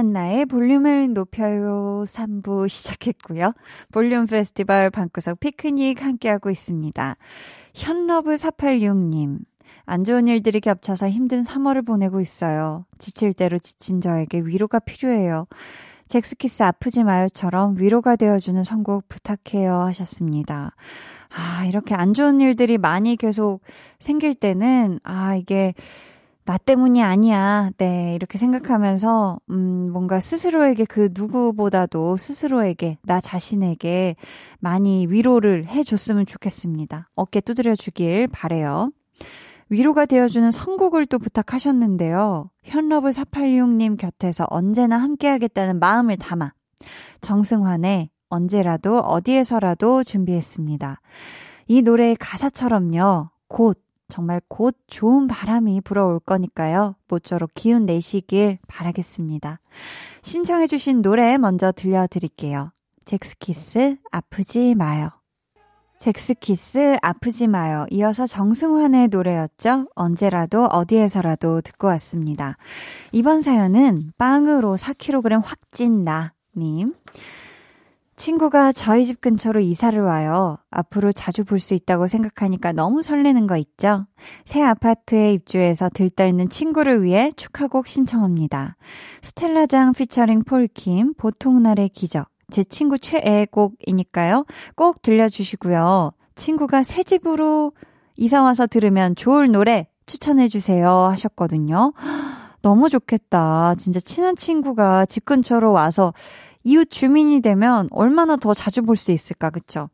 한 0.09 0.13
나의 0.13 0.47
볼륨을 0.47 1.13
높여요 1.13 2.03
3부 2.07 2.67
시작했고요. 2.67 3.53
볼륨 3.93 4.27
페스티벌 4.27 4.89
방구석 4.89 5.39
피크닉 5.39 6.03
함께하고 6.03 6.49
있습니다. 6.49 7.17
현러브486님. 7.75 9.41
안 9.85 10.05
좋은 10.05 10.27
일들이 10.27 10.61
겹쳐서 10.61 11.11
힘든 11.11 11.43
3월을 11.43 11.87
보내고 11.87 12.23
있어요. 12.23 12.87
지칠 12.97 13.35
대로 13.35 13.59
지친 13.59 14.01
저에게 14.01 14.41
위로가 14.41 14.79
필요해요. 14.79 15.47
잭스키스 16.07 16.63
아프지 16.63 17.05
마요처럼 17.05 17.75
위로가 17.77 18.17
되어주는 18.17 18.65
선곡 18.65 19.09
부탁해요 19.11 19.75
하셨습니다. 19.75 20.75
아, 21.37 21.67
이렇게 21.67 21.95
안 21.95 22.15
좋은 22.15 22.41
일들이 22.41 22.79
많이 22.79 23.17
계속 23.17 23.61
생길 23.99 24.35
때는, 24.35 25.01
아, 25.03 25.37
이게 25.37 25.75
나 26.49 26.57
때문이 26.57 27.03
아니야. 27.03 27.69
네, 27.77 28.15
이렇게 28.15 28.39
생각하면서, 28.39 29.39
음, 29.51 29.91
뭔가 29.93 30.19
스스로에게 30.19 30.87
그 30.87 31.11
누구보다도 31.13 32.17
스스로에게, 32.17 32.97
나 33.05 33.21
자신에게 33.21 34.17
많이 34.59 35.07
위로를 35.11 35.67
해줬으면 35.67 36.25
좋겠습니다. 36.25 37.11
어깨 37.15 37.43
두드려 37.43 37.75
주길 37.75 38.29
바래요. 38.29 38.91
위로가 39.69 40.07
되어주는 40.07 40.51
선곡을 40.51 41.05
또 41.05 41.19
부탁하셨는데요. 41.19 42.49
현러브486님 42.65 43.99
곁에서 43.99 44.47
언제나 44.49 44.97
함께하겠다는 44.97 45.79
마음을 45.79 46.17
담아 46.17 46.55
정승환의 47.21 48.09
언제라도 48.31 49.01
어디에서라도 49.01 50.03
준비했습니다. 50.03 51.03
이 51.67 51.83
노래의 51.83 52.17
가사처럼요. 52.17 53.29
곧 53.49 53.79
정말 54.09 54.41
곧 54.49 54.77
좋은 54.87 55.27
바람이 55.29 55.83
불어올 55.83 56.21
거니까요. 56.21 56.97
모쪼록 57.09 57.51
기운 57.55 57.87
내시길 57.87 58.59
바라겠습니다. 58.67 59.61
신청해주신 60.23 61.03
노래 61.03 61.37
먼저 61.39 61.73
들려드릴게요. 61.73 62.73
잭스키스 63.05 63.97
아프지 64.11 64.75
마요. 64.75 65.11
잭스키스 65.99 66.97
아프지 67.03 67.49
마요. 67.49 67.87
이어서 67.91 68.27
정승환의 68.27 69.09
노래였죠. 69.09 69.89
언제라도 69.95 70.67
어디에서라도 70.67 71.61
듣고 71.61 71.89
왔습니다. 71.89 72.57
이번 73.13 73.43
사연은 73.43 74.13
빵으로 74.17 74.77
4kg 74.77 75.43
확찐 75.45 76.05
나님. 76.05 76.95
친구가 78.19 78.73
저희 78.73 79.05
집 79.05 79.21
근처로 79.21 79.61
이사를 79.61 79.99
와요. 80.03 80.59
앞으로 80.71 81.13
자주 81.13 81.45
볼 81.45 81.61
수 81.61 81.75
있다고 81.75 82.09
생각하니까 82.09 82.73
너무 82.73 83.03
설레는 83.03 83.47
거 83.47 83.57
있죠? 83.57 84.07
새 84.45 84.61
아파트에 84.63 85.33
입주해서 85.35 85.89
들떠있는 85.89 86.49
친구를 86.49 87.05
위해 87.05 87.31
축하곡 87.37 87.87
신청합니다. 87.87 88.77
스텔라장 89.23 89.93
피처링 89.93 90.45
폴킴, 90.45 91.15
보통날의 91.15 91.91
기적. 91.91 92.29
제 92.51 92.65
친구 92.65 92.99
최애 92.99 93.47
곡이니까요. 93.51 94.47
꼭 94.75 95.01
들려주시고요. 95.03 96.11
친구가 96.35 96.83
새 96.83 97.03
집으로 97.05 97.73
이사와서 98.17 98.67
들으면 98.67 99.15
좋을 99.15 99.51
노래 99.53 99.87
추천해주세요 100.07 100.91
하셨거든요. 100.91 101.93
너무 102.63 102.89
좋겠다. 102.89 103.75
진짜 103.77 104.01
친한 104.01 104.35
친구가 104.35 105.07
집 105.07 105.25
근처로 105.25 105.71
와서 105.73 106.13
이웃 106.65 106.91
주민이 106.91 107.41
되면 107.41 107.89
얼마나 107.91 108.37
더 108.37 108.53
자주 108.55 108.83
볼 108.83 108.97
수 108.97 109.13
있을까, 109.13 109.51
그쵸? 109.51 109.89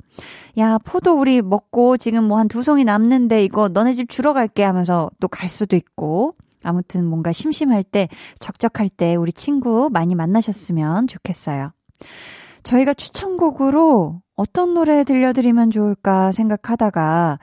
야, 0.58 0.78
포도 0.78 1.18
우리 1.18 1.42
먹고 1.42 1.96
지금 1.96 2.24
뭐 2.24 2.38
한 2.38 2.48
두 2.48 2.62
송이 2.62 2.84
남는데 2.84 3.44
이거 3.44 3.68
너네 3.68 3.92
집 3.92 4.08
주러 4.08 4.32
갈게 4.32 4.62
하면서 4.64 5.10
또 5.20 5.28
갈 5.28 5.48
수도 5.48 5.76
있고. 5.76 6.34
아무튼 6.66 7.04
뭔가 7.04 7.30
심심할 7.30 7.82
때, 7.84 8.08
적적할 8.38 8.88
때 8.88 9.16
우리 9.16 9.32
친구 9.32 9.90
많이 9.92 10.14
만나셨으면 10.14 11.06
좋겠어요. 11.08 11.72
저희가 12.62 12.94
추천곡으로 12.94 14.22
어떤 14.34 14.72
노래 14.72 15.04
들려드리면 15.04 15.70
좋을까 15.70 16.32
생각하다가 16.32 17.38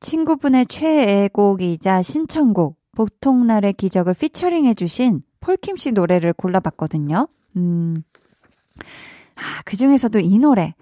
친구분의 0.00 0.66
최애곡이자 0.66 2.02
신청곡, 2.02 2.76
보통날의 2.94 3.72
기적을 3.72 4.12
피처링 4.12 4.66
해주신 4.66 5.22
폴킴 5.40 5.76
씨 5.78 5.92
노래를 5.92 6.34
골라봤거든요. 6.34 7.28
음, 7.56 8.02
아, 9.36 9.62
그 9.64 9.76
중에서도 9.76 10.18
이 10.18 10.38
노래. 10.38 10.74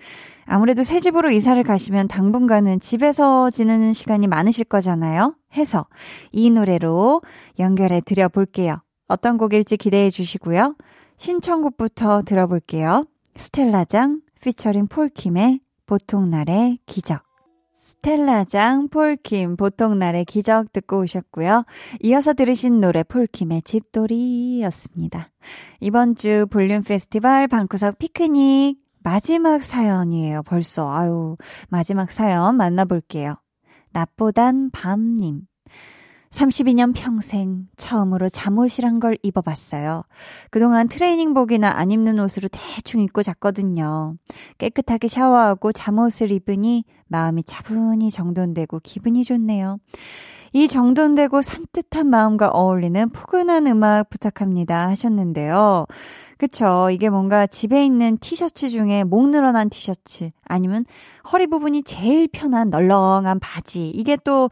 아무래도 0.46 0.82
새 0.82 1.00
집으로 1.00 1.30
이사를 1.30 1.60
가시면 1.62 2.08
당분간은 2.08 2.80
집에서 2.80 3.50
지내는 3.50 3.92
시간이 3.92 4.26
많으실 4.26 4.64
거잖아요. 4.64 5.34
해서 5.56 5.86
이 6.32 6.50
노래로 6.50 7.22
연결해 7.58 8.00
드려 8.02 8.28
볼게요. 8.28 8.82
어떤 9.08 9.38
곡일지 9.38 9.76
기대해 9.76 10.10
주시고요. 10.10 10.76
신청곡부터 11.16 12.22
들어볼게요. 12.22 13.06
스텔라장 13.36 14.20
피처링 14.42 14.88
폴킴의 14.88 15.60
보통날의 15.86 16.78
기적. 16.86 17.23
스텔라장 17.84 18.88
폴킴 18.88 19.58
보통 19.58 19.98
날의 19.98 20.24
기적 20.24 20.72
듣고 20.72 21.00
오셨고요. 21.00 21.66
이어서 22.00 22.32
들으신 22.32 22.80
노래 22.80 23.02
폴킴의 23.02 23.60
집돌이였습니다. 23.60 25.28
이번 25.80 26.14
주 26.14 26.46
볼륨 26.50 26.82
페스티벌 26.82 27.46
방구석 27.46 27.98
피크닉 27.98 28.78
마지막 29.02 29.62
사연이에요. 29.62 30.44
벌써 30.44 30.90
아유 30.90 31.36
마지막 31.68 32.10
사연 32.10 32.56
만나볼게요. 32.56 33.34
낮보단 33.92 34.70
밤님 34.70 35.42
32년 36.34 36.92
평생 36.94 37.68
처음으로 37.76 38.28
잠옷이란 38.28 38.98
걸 38.98 39.16
입어봤어요. 39.22 40.02
그동안 40.50 40.88
트레이닝복이나 40.88 41.70
안 41.70 41.90
입는 41.92 42.18
옷으로 42.18 42.48
대충 42.50 43.00
입고 43.02 43.22
잤거든요. 43.22 44.16
깨끗하게 44.58 45.06
샤워하고 45.06 45.70
잠옷을 45.72 46.32
입으니 46.32 46.84
마음이 47.06 47.44
차분히 47.44 48.10
정돈되고 48.10 48.80
기분이 48.82 49.22
좋네요. 49.22 49.78
이 50.52 50.68
정돈되고 50.68 51.42
산뜻한 51.42 52.08
마음과 52.08 52.48
어울리는 52.50 53.10
포근한 53.10 53.66
음악 53.66 54.08
부탁합니다 54.08 54.88
하셨는데요. 54.88 55.86
그쵸. 56.38 56.90
이게 56.90 57.10
뭔가 57.10 57.46
집에 57.46 57.84
있는 57.84 58.18
티셔츠 58.18 58.68
중에 58.68 59.04
목 59.04 59.30
늘어난 59.30 59.70
티셔츠 59.70 60.30
아니면 60.44 60.84
허리 61.32 61.46
부분이 61.46 61.84
제일 61.84 62.28
편한 62.28 62.70
널렁한 62.70 63.38
바지. 63.40 63.88
이게 63.88 64.16
또 64.16 64.48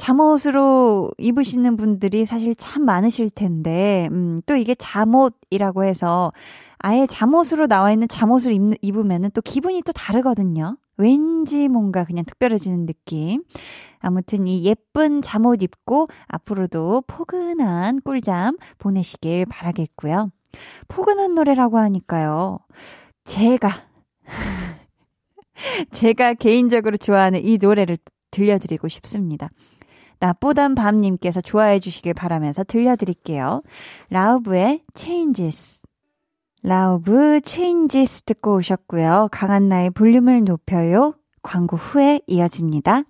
잠옷으로 0.00 1.10
입으시는 1.18 1.76
분들이 1.76 2.24
사실 2.24 2.54
참 2.54 2.86
많으실 2.86 3.28
텐데, 3.28 4.08
음, 4.10 4.38
또 4.46 4.56
이게 4.56 4.74
잠옷이라고 4.74 5.84
해서 5.84 6.32
아예 6.78 7.06
잠옷으로 7.06 7.66
나와 7.66 7.92
있는 7.92 8.08
잠옷을 8.08 8.54
입, 8.54 8.62
입으면은 8.80 9.28
또 9.34 9.42
기분이 9.42 9.82
또 9.82 9.92
다르거든요. 9.92 10.78
왠지 10.96 11.68
뭔가 11.68 12.04
그냥 12.04 12.24
특별해지는 12.24 12.86
느낌. 12.86 13.44
아무튼 13.98 14.48
이 14.48 14.64
예쁜 14.64 15.20
잠옷 15.20 15.62
입고 15.62 16.08
앞으로도 16.28 17.02
포근한 17.06 18.00
꿀잠 18.00 18.56
보내시길 18.78 19.44
바라겠고요. 19.50 20.30
포근한 20.88 21.34
노래라고 21.34 21.76
하니까요. 21.76 22.58
제가, 23.24 23.68
제가 25.92 26.32
개인적으로 26.32 26.96
좋아하는 26.96 27.44
이 27.44 27.58
노래를 27.58 27.98
들려드리고 28.30 28.88
싶습니다. 28.88 29.50
나보단 30.20 30.74
밤님께서 30.74 31.40
좋아해 31.40 31.80
주시길 31.80 32.14
바라면서 32.14 32.62
들려드릴게요. 32.64 33.62
라우브의 34.10 34.82
Changes. 34.94 35.80
라우브 36.62 37.40
Changes 37.44 38.22
듣고 38.22 38.56
오셨고요. 38.56 39.28
강한나의 39.32 39.90
볼륨을 39.90 40.44
높여요. 40.44 41.14
광고 41.42 41.76
후에 41.76 42.20
이어집니다. 42.26 43.04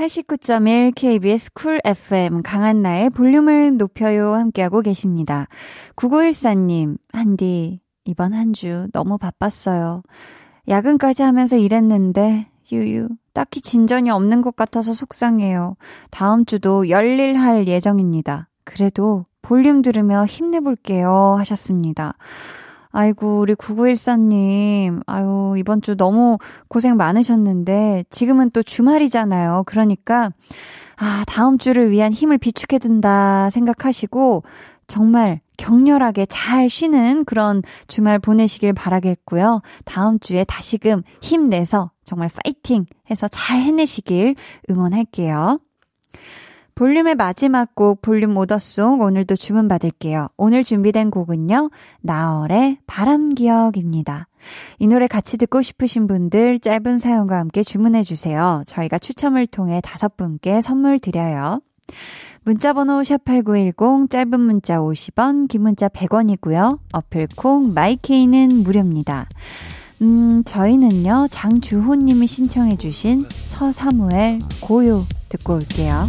(89.1) 0.00 0.94
KBS 0.94 1.52
쿨 1.52 1.78
FM 1.84 2.40
강한나의 2.40 3.10
볼륨을 3.10 3.76
높여요 3.76 4.32
함께하고 4.32 4.80
계십니다. 4.80 5.46
9914님 5.94 6.96
한디 7.12 7.80
이번 8.06 8.32
한 8.32 8.54
주 8.54 8.88
너무 8.94 9.18
바빴어요. 9.18 10.02
야근까지 10.68 11.22
하면서 11.22 11.58
일했는데 11.58 12.48
유유 12.72 13.08
딱히 13.34 13.60
진전이 13.60 14.08
없는 14.10 14.40
것 14.40 14.56
같아서 14.56 14.94
속상해요. 14.94 15.76
다음 16.10 16.46
주도 16.46 16.88
열일할 16.88 17.68
예정입니다. 17.68 18.48
그래도 18.64 19.26
볼륨 19.42 19.82
들으며 19.82 20.24
힘내볼게요 20.24 21.34
하셨습니다. 21.38 22.14
아이고, 22.92 23.40
우리 23.40 23.54
9914님. 23.54 25.02
아유, 25.06 25.54
이번 25.56 25.80
주 25.82 25.96
너무 25.96 26.38
고생 26.68 26.96
많으셨는데, 26.96 28.04
지금은 28.10 28.50
또 28.50 28.62
주말이잖아요. 28.62 29.64
그러니까, 29.66 30.30
아, 30.96 31.24
다음 31.26 31.58
주를 31.58 31.90
위한 31.90 32.12
힘을 32.12 32.38
비축해둔다 32.38 33.50
생각하시고, 33.50 34.42
정말 34.88 35.40
격렬하게 35.56 36.26
잘 36.26 36.68
쉬는 36.68 37.24
그런 37.24 37.62
주말 37.86 38.18
보내시길 38.18 38.72
바라겠고요. 38.72 39.60
다음 39.84 40.18
주에 40.18 40.42
다시금 40.42 41.02
힘내서 41.22 41.92
정말 42.02 42.28
파이팅 42.42 42.86
해서 43.08 43.28
잘 43.28 43.60
해내시길 43.60 44.34
응원할게요. 44.68 45.60
볼륨의 46.80 47.14
마지막 47.14 47.74
곡 47.74 48.00
볼륨 48.00 48.38
오더송 48.38 49.02
오늘도 49.02 49.36
주문 49.36 49.68
받을게요. 49.68 50.28
오늘 50.38 50.64
준비된 50.64 51.10
곡은요. 51.10 51.68
나얼의 52.00 52.78
바람기억입니다. 52.86 54.28
이 54.78 54.86
노래 54.86 55.06
같이 55.06 55.36
듣고 55.36 55.60
싶으신 55.60 56.06
분들 56.06 56.58
짧은 56.58 56.98
사연과 56.98 57.36
함께 57.36 57.62
주문해 57.62 58.02
주세요. 58.02 58.62
저희가 58.64 58.98
추첨을 58.98 59.46
통해 59.46 59.82
다섯 59.84 60.16
분께 60.16 60.62
선물 60.62 60.98
드려요. 60.98 61.60
문자 62.44 62.72
번호 62.72 63.02
샵8910 63.02 64.08
짧은 64.08 64.40
문자 64.40 64.78
50원 64.78 65.48
긴 65.48 65.60
문자 65.60 65.86
100원이고요. 65.86 66.78
어플 66.94 67.28
콩 67.36 67.74
마이케이는 67.74 68.62
무료입니다. 68.62 69.28
음, 70.00 70.42
저희는요, 70.46 71.26
장주호 71.28 71.96
님이 71.96 72.26
신청해 72.26 72.78
주신 72.78 73.26
서사무엘 73.44 74.40
고요 74.62 75.02
듣고 75.28 75.56
올게요. 75.56 76.08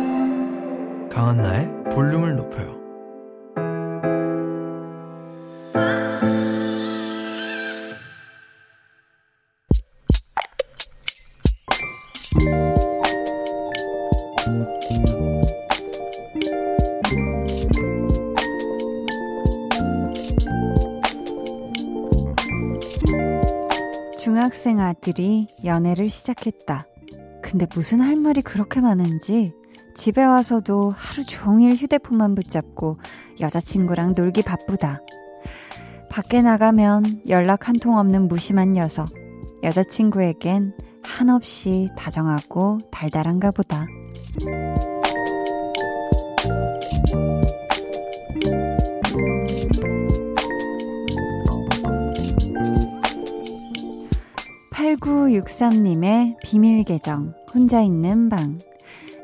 강한나의 1.11 1.83
볼륨을 1.91 2.35
높여요. 2.37 2.79
중학생 24.17 24.79
아들이 24.79 25.47
연애를 25.65 26.09
시작했다. 26.09 26.85
근데 27.41 27.67
무슨 27.73 27.99
할 27.99 28.15
말이 28.15 28.41
그렇게 28.41 28.79
많은지 28.79 29.53
집에 29.93 30.23
와서도 30.23 30.93
하루 30.95 31.23
종일 31.25 31.73
휴대폰만 31.73 32.35
붙잡고 32.35 32.97
여자친구랑 33.39 34.13
놀기 34.15 34.41
바쁘다. 34.41 35.01
밖에 36.09 36.41
나가면 36.41 37.21
연락 37.29 37.67
한 37.67 37.75
통 37.75 37.97
없는 37.97 38.27
무심한 38.27 38.73
녀석. 38.73 39.07
여자친구에겐 39.63 40.73
한없이 41.03 41.89
다정하고 41.97 42.79
달달한가 42.91 43.51
보다. 43.51 43.85
(8963님의) 54.71 56.37
비밀 56.43 56.83
계정 56.83 57.33
혼자 57.53 57.81
있는 57.81 58.29
방 58.29 58.59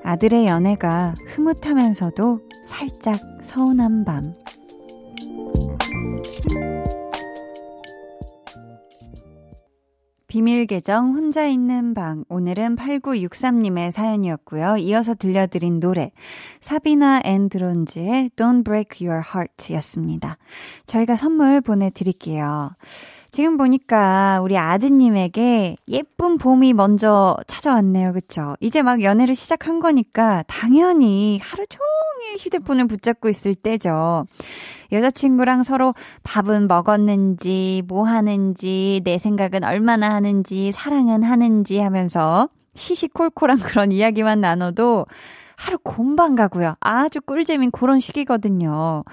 아들의 0.07 0.47
연애가 0.47 1.15
흐뭇하면서도 1.25 2.39
살짝 2.63 3.19
서운한 3.43 4.05
밤 4.05 4.35
비밀 10.27 10.65
계정 10.65 11.13
혼자 11.13 11.45
있는 11.45 11.93
방 11.93 12.23
오늘은 12.29 12.77
8963님의 12.77 13.91
사연이었고요. 13.91 14.77
이어서 14.77 15.13
들려드린 15.13 15.81
노래 15.81 16.13
사비나 16.61 17.19
앤드론즈의 17.25 18.29
Don't 18.37 18.63
Break 18.63 19.05
Your 19.05 19.21
Heart 19.27 19.73
였습니다. 19.73 20.37
저희가 20.85 21.17
선물 21.17 21.59
보내드릴게요. 21.59 22.71
지금 23.37 23.55
보니까 23.55 24.39
우리 24.41 24.57
아드님에게 24.57 25.75
예쁜 25.89 26.39
봄이 26.39 26.73
먼저 26.73 27.37
찾아왔네요. 27.45 28.13
그쵸? 28.13 28.55
이제 28.61 28.81
막 28.81 29.03
연애를 29.03 29.35
시작한 29.35 29.79
거니까 29.79 30.43
당연히 30.47 31.39
하루 31.43 31.63
종일 31.67 32.37
휴대폰을 32.39 32.87
붙잡고 32.87 33.29
있을 33.29 33.53
때죠. 33.53 34.25
여자친구랑 34.91 35.61
서로 35.61 35.93
밥은 36.23 36.67
먹었는지, 36.67 37.83
뭐 37.87 38.05
하는지, 38.05 39.01
내 39.03 39.19
생각은 39.19 39.63
얼마나 39.63 40.15
하는지, 40.15 40.71
사랑은 40.71 41.21
하는지 41.21 41.77
하면서 41.77 42.49
시시콜콜한 42.73 43.59
그런 43.59 43.91
이야기만 43.91 44.41
나눠도 44.41 45.05
하루 45.57 45.77
곰방 45.83 46.33
가고요. 46.33 46.73
아주 46.79 47.21
꿀잼인 47.21 47.69
그런 47.69 47.99
시기거든요. 47.99 49.03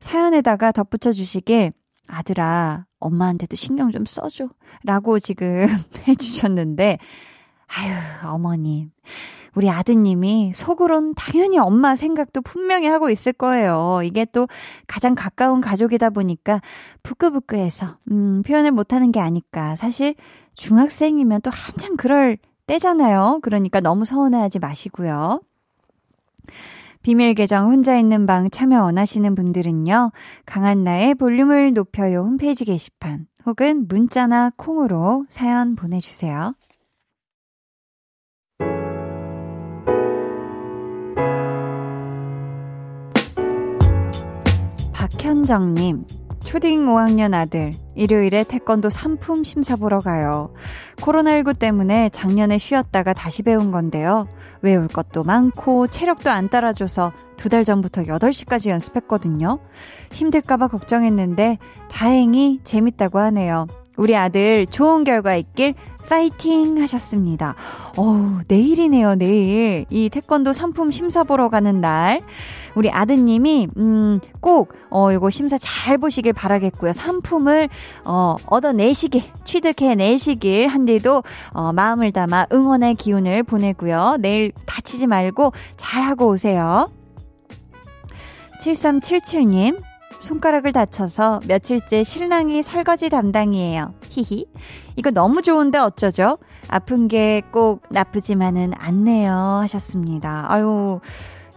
사연에다가 0.00 0.72
덧붙여 0.72 1.12
주시길 1.12 1.72
아들아, 2.06 2.86
엄마한테도 2.98 3.56
신경 3.56 3.90
좀 3.90 4.04
써줘. 4.04 4.48
라고 4.84 5.18
지금 5.18 5.66
해주셨는데, 6.08 6.98
아유, 7.66 7.92
어머님. 8.24 8.90
우리 9.54 9.70
아드님이 9.70 10.52
속으론 10.54 11.14
당연히 11.14 11.58
엄마 11.58 11.96
생각도 11.96 12.42
분명히 12.42 12.88
하고 12.88 13.08
있을 13.08 13.32
거예요. 13.32 14.00
이게 14.04 14.26
또 14.26 14.46
가장 14.86 15.14
가까운 15.14 15.62
가족이다 15.62 16.10
보니까 16.10 16.60
부끄부끄해서, 17.02 17.96
음, 18.10 18.42
표현을 18.42 18.70
못하는 18.70 19.12
게 19.12 19.20
아닐까. 19.20 19.74
사실 19.74 20.14
중학생이면 20.54 21.40
또 21.40 21.50
한참 21.50 21.96
그럴 21.96 22.36
때잖아요. 22.66 23.40
그러니까 23.42 23.80
너무 23.80 24.04
서운해하지 24.04 24.58
마시고요. 24.58 25.40
비밀 27.06 27.34
계정 27.34 27.70
혼자 27.70 27.96
있는 27.96 28.26
방 28.26 28.50
참여 28.50 28.82
원하시는 28.82 29.36
분들은요. 29.36 30.10
강한나의 30.44 31.14
볼륨을 31.14 31.72
높여요 31.72 32.22
홈페이지 32.22 32.64
게시판 32.64 33.28
혹은 33.46 33.86
문자나 33.86 34.50
콩으로 34.56 35.24
사연 35.28 35.76
보내주세요. 35.76 36.56
박현정님, 44.92 46.04
초딩 46.46 46.86
5학년 46.86 47.34
아들, 47.34 47.72
일요일에 47.96 48.44
태권도 48.44 48.88
상품 48.88 49.42
심사 49.42 49.74
보러 49.74 49.98
가요. 49.98 50.54
코로나19 50.98 51.58
때문에 51.58 52.08
작년에 52.10 52.56
쉬었다가 52.56 53.12
다시 53.12 53.42
배운 53.42 53.72
건데요. 53.72 54.28
외울 54.62 54.86
것도 54.86 55.24
많고 55.24 55.88
체력도 55.88 56.30
안 56.30 56.48
따라줘서 56.48 57.12
두 57.36 57.48
달 57.48 57.64
전부터 57.64 58.04
8시까지 58.04 58.70
연습했거든요. 58.70 59.58
힘들까봐 60.12 60.68
걱정했는데 60.68 61.58
다행히 61.90 62.60
재밌다고 62.62 63.18
하네요. 63.18 63.66
우리 63.96 64.14
아들 64.16 64.66
좋은 64.66 65.02
결과 65.02 65.34
있길 65.34 65.74
파이팅 66.08 66.80
하셨습니다. 66.80 67.54
어우, 67.96 68.40
내일이네요, 68.48 69.16
내일. 69.16 69.86
이 69.90 70.08
태권도 70.08 70.52
상품 70.52 70.90
심사 70.90 71.24
보러 71.24 71.48
가는 71.48 71.80
날. 71.80 72.20
우리 72.74 72.90
아드님이, 72.90 73.68
음, 73.76 74.20
꼭, 74.40 74.72
어, 74.90 75.12
이거 75.12 75.30
심사 75.30 75.56
잘 75.58 75.98
보시길 75.98 76.32
바라겠고요. 76.32 76.92
상품을, 76.92 77.68
어, 78.04 78.36
얻어내시길, 78.46 79.22
취득해내시길 79.44 80.68
한디도, 80.68 81.22
어, 81.52 81.72
마음을 81.72 82.12
담아 82.12 82.46
응원의 82.52 82.94
기운을 82.96 83.42
보내고요. 83.42 84.16
내일 84.20 84.52
다치지 84.66 85.06
말고 85.06 85.52
잘하고 85.76 86.28
오세요. 86.28 86.90
7377님, 88.60 89.78
손가락을 90.20 90.72
다쳐서 90.72 91.40
며칠째 91.46 92.02
신랑이 92.02 92.62
설거지 92.62 93.10
담당이에요. 93.10 93.94
히히. 94.08 94.46
이거 94.96 95.10
너무 95.10 95.42
좋은데 95.42 95.78
어쩌죠? 95.78 96.38
아픈 96.68 97.06
게 97.08 97.42
꼭 97.52 97.82
나쁘지만은 97.90 98.72
않네요. 98.76 99.32
하셨습니다. 99.62 100.46
아유. 100.48 101.00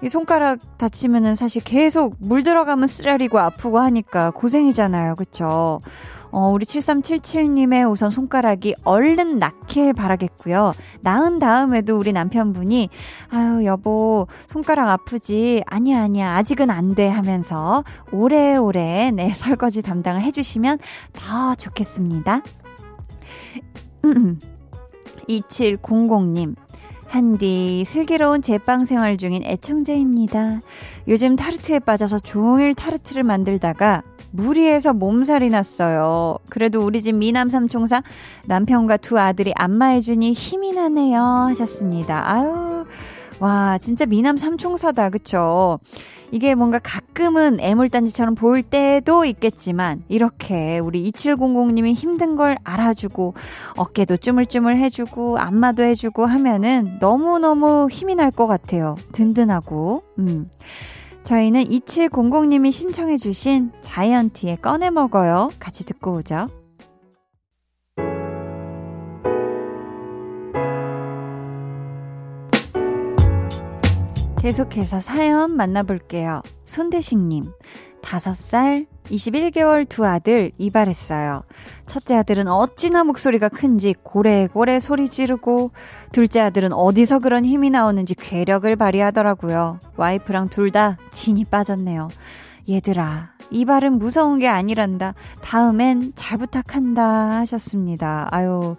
이 0.01 0.07
손가락 0.07 0.59
다치면은 0.77 1.35
사실 1.35 1.61
계속 1.63 2.15
물 2.19 2.43
들어가면 2.43 2.87
쓰라리고 2.87 3.39
아프고 3.39 3.79
하니까 3.79 4.31
고생이잖아요. 4.31 5.15
그쵸? 5.15 5.81
어, 6.31 6.49
우리 6.49 6.65
7377님의 6.65 7.89
우선 7.89 8.09
손가락이 8.11 8.75
얼른 8.83 9.39
낫길 9.39 9.93
바라겠고요. 9.93 10.73
나은 11.01 11.39
다음에도 11.39 11.97
우리 11.97 12.13
남편분이, 12.13 12.89
아유, 13.29 13.65
여보, 13.65 14.27
손가락 14.47 14.89
아프지? 14.89 15.63
아니야, 15.65 16.03
아니야. 16.03 16.35
아직은 16.35 16.69
안 16.69 16.95
돼. 16.95 17.07
하면서 17.07 17.83
오래오래, 18.11 19.11
네, 19.11 19.31
설거지 19.33 19.81
담당을 19.81 20.21
해주시면 20.21 20.79
더 21.13 21.55
좋겠습니다. 21.55 22.41
2700님. 25.27 26.55
한디, 27.07 27.83
슬기로운 27.87 28.43
제빵 28.43 28.85
생활 28.85 29.17
중인 29.17 29.43
애청자입니다. 29.43 30.61
요즘 31.07 31.35
타르트에 31.35 31.79
빠져서 31.79 32.19
종일 32.19 32.75
타르트를 32.75 33.23
만들다가 33.23 34.03
무리해서 34.31 34.93
몸살이 34.93 35.49
났어요. 35.49 36.37
그래도 36.49 36.83
우리 36.85 37.01
집 37.01 37.15
미남 37.15 37.49
삼총사 37.49 38.03
남편과 38.45 38.97
두 38.97 39.19
아들이 39.19 39.53
안마해주니 39.55 40.33
힘이 40.33 40.73
나네요. 40.73 41.21
하셨습니다. 41.49 42.29
아유, 42.31 42.85
와, 43.39 43.77
진짜 43.77 44.05
미남 44.05 44.37
삼총사다. 44.37 45.09
그쵸? 45.09 45.79
이게 46.31 46.53
뭔가 46.53 46.77
가끔은 46.77 47.59
애물단지처럼 47.59 48.35
보일 48.35 48.61
때도 48.61 49.25
있겠지만, 49.25 50.03
이렇게 50.09 50.77
우리 50.77 51.09
2700님이 51.11 51.93
힘든 51.93 52.35
걸 52.35 52.55
알아주고, 52.63 53.33
어깨도 53.77 54.17
쭈물쭈물 54.17 54.75
해주고, 54.75 55.39
안마도 55.39 55.81
해주고 55.83 56.25
하면은 56.27 56.97
너무너무 56.99 57.87
힘이 57.89 58.13
날 58.13 58.29
것 58.29 58.45
같아요. 58.45 58.95
든든하고, 59.11 60.03
음. 60.19 60.51
저희는 61.23 61.65
2700님이 61.65 62.71
신청해주신 62.71 63.71
자이언티의 63.81 64.57
꺼내 64.61 64.89
먹어요. 64.89 65.51
같이 65.59 65.85
듣고 65.85 66.13
오죠. 66.13 66.47
계속해서 74.39 75.01
사연 75.01 75.55
만나볼게요. 75.55 76.41
손대식님. 76.63 77.51
5살, 78.01 78.87
21개월 79.09 79.87
두 79.87 80.05
아들 80.05 80.51
이발했어요. 80.57 81.43
첫째 81.85 82.15
아들은 82.15 82.47
어찌나 82.47 83.03
목소리가 83.03 83.49
큰지 83.49 83.95
고래고래 84.03 84.79
소리 84.79 85.09
지르고 85.09 85.71
둘째 86.11 86.41
아들은 86.41 86.73
어디서 86.73 87.19
그런 87.19 87.45
힘이 87.45 87.69
나오는지 87.69 88.15
괴력을 88.15 88.73
발휘하더라고요. 88.75 89.79
와이프랑 89.97 90.49
둘 90.49 90.69
다 90.71 90.97
진이 91.09 91.45
빠졌네요. 91.45 92.09
얘들아, 92.69 93.31
이발은 93.49 93.93
무서운 93.97 94.37
게 94.37 94.47
아니란다. 94.47 95.15
다음엔 95.41 96.11
잘 96.15 96.37
부탁한다 96.37 97.03
하셨습니다. 97.39 98.27
아유. 98.29 98.75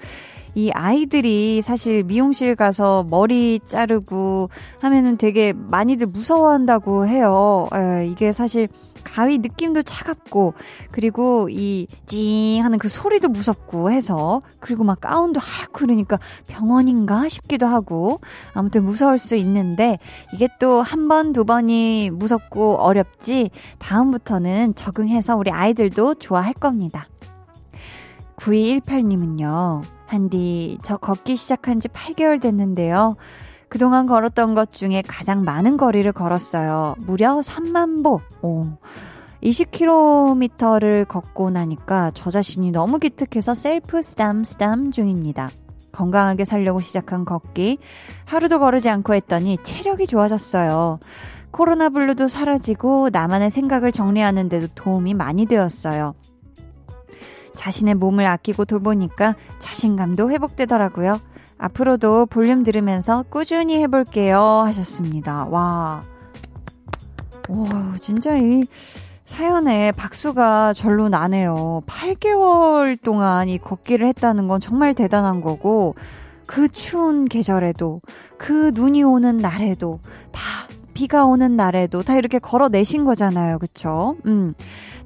이 0.54 0.70
아이들이 0.72 1.62
사실 1.62 2.02
미용실 2.02 2.56
가서 2.56 3.06
머리 3.08 3.60
자르고 3.66 4.50
하면은 4.80 5.16
되게 5.16 5.52
많이들 5.52 6.08
무서워한다고 6.08 7.06
해요. 7.06 7.68
에, 7.74 8.06
이게 8.08 8.32
사실 8.32 8.68
가위 9.04 9.38
느낌도 9.38 9.82
차갑고 9.82 10.54
그리고 10.90 11.48
이 11.50 11.86
찡 12.06 12.64
하는 12.64 12.78
그 12.78 12.88
소리도 12.88 13.28
무섭고 13.28 13.90
해서 13.90 14.42
그리고 14.58 14.84
막 14.84 15.00
가운도 15.00 15.40
하얗고 15.40 15.72
그러니까 15.72 16.18
병원인가 16.48 17.28
싶기도 17.28 17.66
하고 17.66 18.20
아무튼 18.52 18.84
무서울 18.84 19.18
수 19.18 19.36
있는데 19.36 19.98
이게 20.32 20.48
또 20.58 20.82
한 20.82 21.08
번, 21.08 21.32
두 21.32 21.44
번이 21.44 22.10
무섭고 22.12 22.76
어렵지 22.76 23.50
다음부터는 23.78 24.74
적응해서 24.74 25.36
우리 25.36 25.50
아이들도 25.50 26.16
좋아할 26.16 26.52
겁니다. 26.54 27.06
9218님은요. 28.36 29.82
한디, 30.06 30.78
저 30.82 30.96
걷기 30.96 31.36
시작한 31.36 31.78
지 31.78 31.88
8개월 31.88 32.40
됐는데요. 32.40 33.16
그동안 33.70 34.04
걸었던 34.06 34.54
것 34.54 34.72
중에 34.72 35.02
가장 35.06 35.44
많은 35.44 35.76
거리를 35.76 36.10
걸었어요. 36.12 36.96
무려 36.98 37.38
3만 37.38 38.02
보. 38.02 38.20
오. 38.42 38.66
20km를 39.44 41.06
걷고 41.06 41.50
나니까 41.50 42.10
저 42.12 42.30
자신이 42.30 42.72
너무 42.72 42.98
기특해서 42.98 43.54
셀프 43.54 44.02
스담 44.02 44.44
스담 44.44 44.90
중입니다. 44.90 45.50
건강하게 45.92 46.44
살려고 46.44 46.80
시작한 46.80 47.24
걷기. 47.24 47.78
하루도 48.26 48.58
거르지 48.58 48.90
않고 48.90 49.14
했더니 49.14 49.56
체력이 49.62 50.06
좋아졌어요. 50.06 50.98
코로나 51.52 51.90
블루도 51.90 52.26
사라지고 52.26 53.10
나만의 53.12 53.50
생각을 53.50 53.92
정리하는데도 53.92 54.66
도움이 54.74 55.14
많이 55.14 55.46
되었어요. 55.46 56.14
자신의 57.54 57.94
몸을 57.94 58.26
아끼고 58.26 58.64
돌보니까 58.64 59.36
자신감도 59.60 60.30
회복되더라고요. 60.30 61.20
앞으로도 61.60 62.26
볼륨 62.26 62.62
들으면서 62.62 63.22
꾸준히 63.28 63.76
해볼게요. 63.82 64.40
하셨습니다. 64.64 65.44
와. 65.44 66.02
와, 67.48 67.94
진짜 67.98 68.36
이 68.36 68.64
사연에 69.24 69.92
박수가 69.92 70.72
절로 70.72 71.08
나네요. 71.08 71.82
8개월 71.86 73.00
동안 73.00 73.48
이 73.48 73.58
걷기를 73.58 74.06
했다는 74.06 74.48
건 74.48 74.60
정말 74.60 74.94
대단한 74.94 75.40
거고, 75.40 75.94
그 76.46 76.68
추운 76.68 77.26
계절에도, 77.26 78.00
그 78.38 78.72
눈이 78.74 79.02
오는 79.02 79.36
날에도, 79.36 80.00
다 80.32 80.40
비가 80.94 81.24
오는 81.26 81.56
날에도 81.56 82.02
다 82.02 82.16
이렇게 82.16 82.38
걸어내신 82.38 83.04
거잖아요. 83.04 83.58
그쵸? 83.58 84.16
음. 84.26 84.54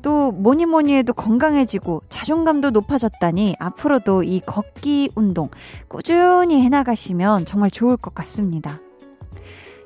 또 0.04 0.32
뭐니 0.32 0.66
뭐니 0.66 0.94
해도 0.94 1.14
건강해지고 1.14 2.02
자존감도 2.10 2.70
높아졌다니 2.70 3.56
앞으로도 3.58 4.22
이 4.22 4.40
걷기 4.40 5.12
운동 5.16 5.48
꾸준히 5.88 6.60
해나가시면 6.60 7.46
정말 7.46 7.70
좋을 7.70 7.96
것 7.96 8.14
같습니다. 8.14 8.80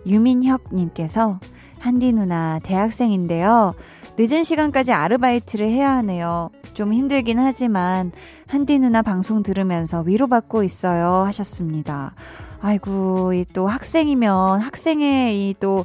유민혁님께서 0.07 1.39
한디 1.79 2.13
누나 2.13 2.59
대학생인데요. 2.65 3.75
늦은 4.19 4.43
시간까지 4.43 4.93
아르바이트를 4.93 5.69
해야 5.69 5.93
하네요. 5.99 6.51
좀 6.75 6.93
힘들긴 6.93 7.39
하지만 7.39 8.11
한디 8.49 8.81
누나 8.81 9.03
방송 9.03 9.45
들으면서 9.45 10.01
위로받고 10.01 10.65
있어요 10.65 11.23
하셨습니다. 11.27 12.15
아이고, 12.61 13.35
이 13.35 13.45
또 13.55 13.69
학생이면 13.69 14.61
학생의 14.61 15.51
이또 15.51 15.85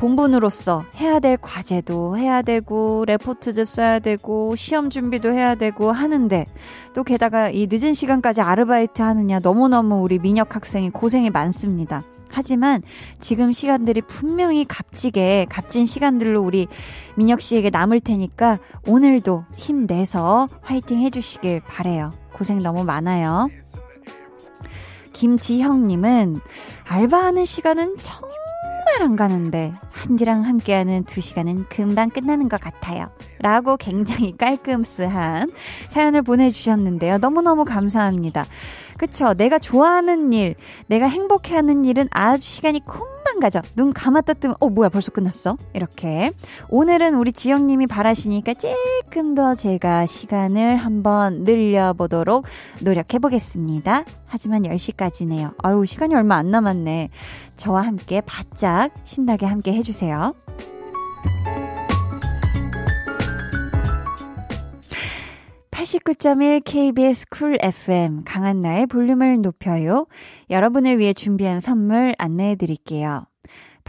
본분으로서 0.00 0.86
해야 0.96 1.20
될 1.20 1.36
과제도 1.36 2.16
해야 2.16 2.40
되고 2.40 3.04
레포트도 3.06 3.64
써야 3.64 3.98
되고 3.98 4.56
시험 4.56 4.88
준비도 4.88 5.30
해야 5.30 5.54
되고 5.54 5.92
하는데 5.92 6.46
또 6.94 7.04
게다가 7.04 7.50
이 7.50 7.68
늦은 7.70 7.92
시간까지 7.92 8.40
아르바이트 8.40 9.02
하느냐 9.02 9.40
너무너무 9.40 9.96
우리 9.96 10.18
민혁 10.18 10.56
학생이 10.56 10.88
고생이 10.88 11.28
많습니다. 11.28 12.02
하지만 12.30 12.80
지금 13.18 13.52
시간들이 13.52 14.00
분명히 14.00 14.64
값지게 14.64 15.48
값진 15.50 15.84
시간들로 15.84 16.40
우리 16.40 16.66
민혁 17.16 17.42
씨에게 17.42 17.68
남을 17.68 18.00
테니까 18.00 18.58
오늘도 18.86 19.44
힘내서 19.56 20.48
화이팅 20.62 21.00
해주시길 21.00 21.60
바래요. 21.68 22.12
고생 22.32 22.62
너무 22.62 22.84
많아요. 22.84 23.50
김지형님은 25.12 26.40
알바하는 26.88 27.44
시간은 27.44 27.96
정 28.02 28.29
말 28.90 29.02
안 29.02 29.16
가는데 29.16 29.72
한지랑 29.92 30.44
함께하는 30.44 31.04
두 31.04 31.20
시간은 31.20 31.66
금방 31.68 32.10
끝나는 32.10 32.48
것 32.48 32.60
같아요. 32.60 33.10
라고 33.38 33.76
굉장히 33.76 34.36
깔끔스한 34.36 35.50
사연을 35.88 36.22
보내주셨는데요. 36.22 37.18
너무너무 37.18 37.64
감사합니다. 37.64 38.46
그쵸. 38.98 39.32
내가 39.34 39.58
좋아하는 39.58 40.32
일, 40.32 40.54
내가 40.86 41.06
행복해하는 41.06 41.84
일은 41.84 42.08
아주 42.10 42.42
시간이 42.46 42.84
콩 42.84 43.06
만 43.40 43.50
가죠. 43.50 43.60
눈 43.74 43.92
감았다 43.92 44.34
뜨면, 44.34 44.56
어, 44.60 44.68
뭐야, 44.68 44.90
벌써 44.90 45.10
끝났어? 45.10 45.56
이렇게. 45.72 46.30
오늘은 46.68 47.14
우리 47.14 47.32
지영님이 47.32 47.86
바라시니까 47.86 48.54
조금 48.54 49.34
더 49.34 49.54
제가 49.54 50.06
시간을 50.06 50.76
한번 50.76 51.42
늘려보도록 51.44 52.44
노력해 52.82 53.18
보겠습니다. 53.18 54.04
하지만 54.26 54.62
10시까지네요. 54.62 55.54
아유, 55.62 55.84
시간이 55.84 56.14
얼마 56.14 56.36
안 56.36 56.50
남았네. 56.50 57.08
저와 57.56 57.80
함께 57.82 58.20
바짝 58.20 58.90
신나게 59.04 59.46
함께 59.46 59.72
해주세요. 59.72 60.34
89.1 65.70 66.62
KBS 66.62 67.26
쿨 67.30 67.56
FM 67.58 68.24
강한나의 68.24 68.86
볼륨을 68.86 69.40
높여요. 69.40 70.06
여러분을 70.50 70.98
위해 70.98 71.14
준비한 71.14 71.58
선물 71.58 72.14
안내해 72.18 72.56
드릴게요. 72.56 73.29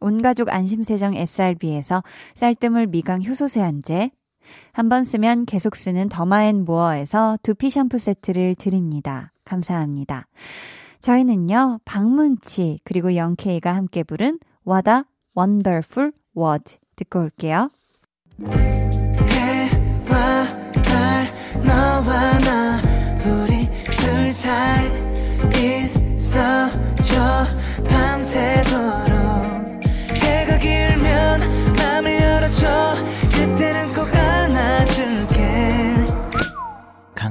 온가족 0.00 0.48
안심세정 0.48 1.14
SRB에서 1.14 2.02
쌀뜨물 2.34 2.86
미강 2.88 3.22
효소 3.24 3.48
세안제, 3.48 4.10
한 4.72 4.88
번 4.88 5.04
쓰면 5.04 5.44
계속 5.46 5.76
쓰는 5.76 6.08
더마앤모어에서 6.08 7.38
두피 7.42 7.70
샴푸 7.70 7.98
세트를 7.98 8.56
드립니다. 8.56 9.32
감사합니다. 9.44 10.26
저희는요, 11.00 11.80
박문치, 11.84 12.80
그리고 12.84 13.14
영케이가 13.14 13.74
함께 13.74 14.02
부른 14.02 14.38
a 14.68 15.02
Wonderful 15.36 16.12
World 16.36 16.76
듣고 16.96 17.20
올게요. 17.20 17.70
해와 19.28 20.46
달, 20.82 21.26
너와 21.64 22.38
나, 22.40 22.80
우리 23.24 23.66
둘 23.96 24.30
사이 24.32 24.88
있어줘, 26.16 27.46
밤새도록. 27.88 29.09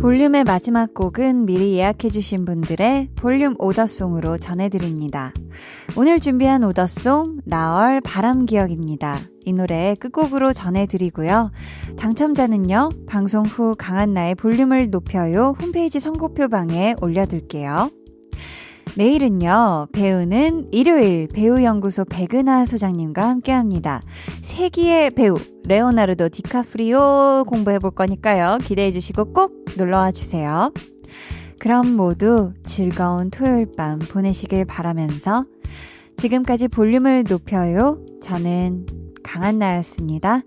볼륨의 0.00 0.44
마지막 0.44 0.94
곡은 0.94 1.44
미리 1.44 1.74
예약해주신 1.74 2.46
분들의 2.46 3.10
볼륨 3.16 3.54
오더송으로 3.58 4.38
전해드립니다. 4.38 5.34
오늘 5.94 6.18
준비한 6.20 6.64
오더송, 6.64 7.42
나얼 7.44 8.00
바람기억입니다. 8.00 9.18
이 9.44 9.52
노래 9.52 9.94
끝곡으로 10.00 10.54
전해드리고요. 10.54 11.50
당첨자는요, 11.98 12.88
방송 13.06 13.44
후 13.44 13.74
강한나의 13.76 14.36
볼륨을 14.36 14.88
높여요 14.88 15.54
홈페이지 15.60 16.00
선곡표 16.00 16.48
방에 16.48 16.94
올려둘게요. 17.02 17.90
내일은요, 18.96 19.88
배우는 19.92 20.68
일요일 20.72 21.28
배우연구소 21.28 22.04
백은하 22.04 22.64
소장님과 22.64 23.28
함께 23.28 23.52
합니다. 23.52 24.00
세기의 24.42 25.12
배우, 25.12 25.36
레오나르도 25.66 26.28
디카프리오 26.28 27.44
공부해 27.46 27.78
볼 27.78 27.92
거니까요. 27.92 28.58
기대해 28.62 28.90
주시고 28.90 29.32
꼭 29.32 29.64
놀러와 29.78 30.10
주세요. 30.10 30.72
그럼 31.58 31.94
모두 31.96 32.52
즐거운 32.64 33.30
토요일 33.30 33.66
밤 33.76 33.98
보내시길 33.98 34.64
바라면서 34.64 35.44
지금까지 36.16 36.68
볼륨을 36.68 37.24
높여요. 37.28 38.04
저는 38.22 38.86
강한나였습니다. 39.22 40.42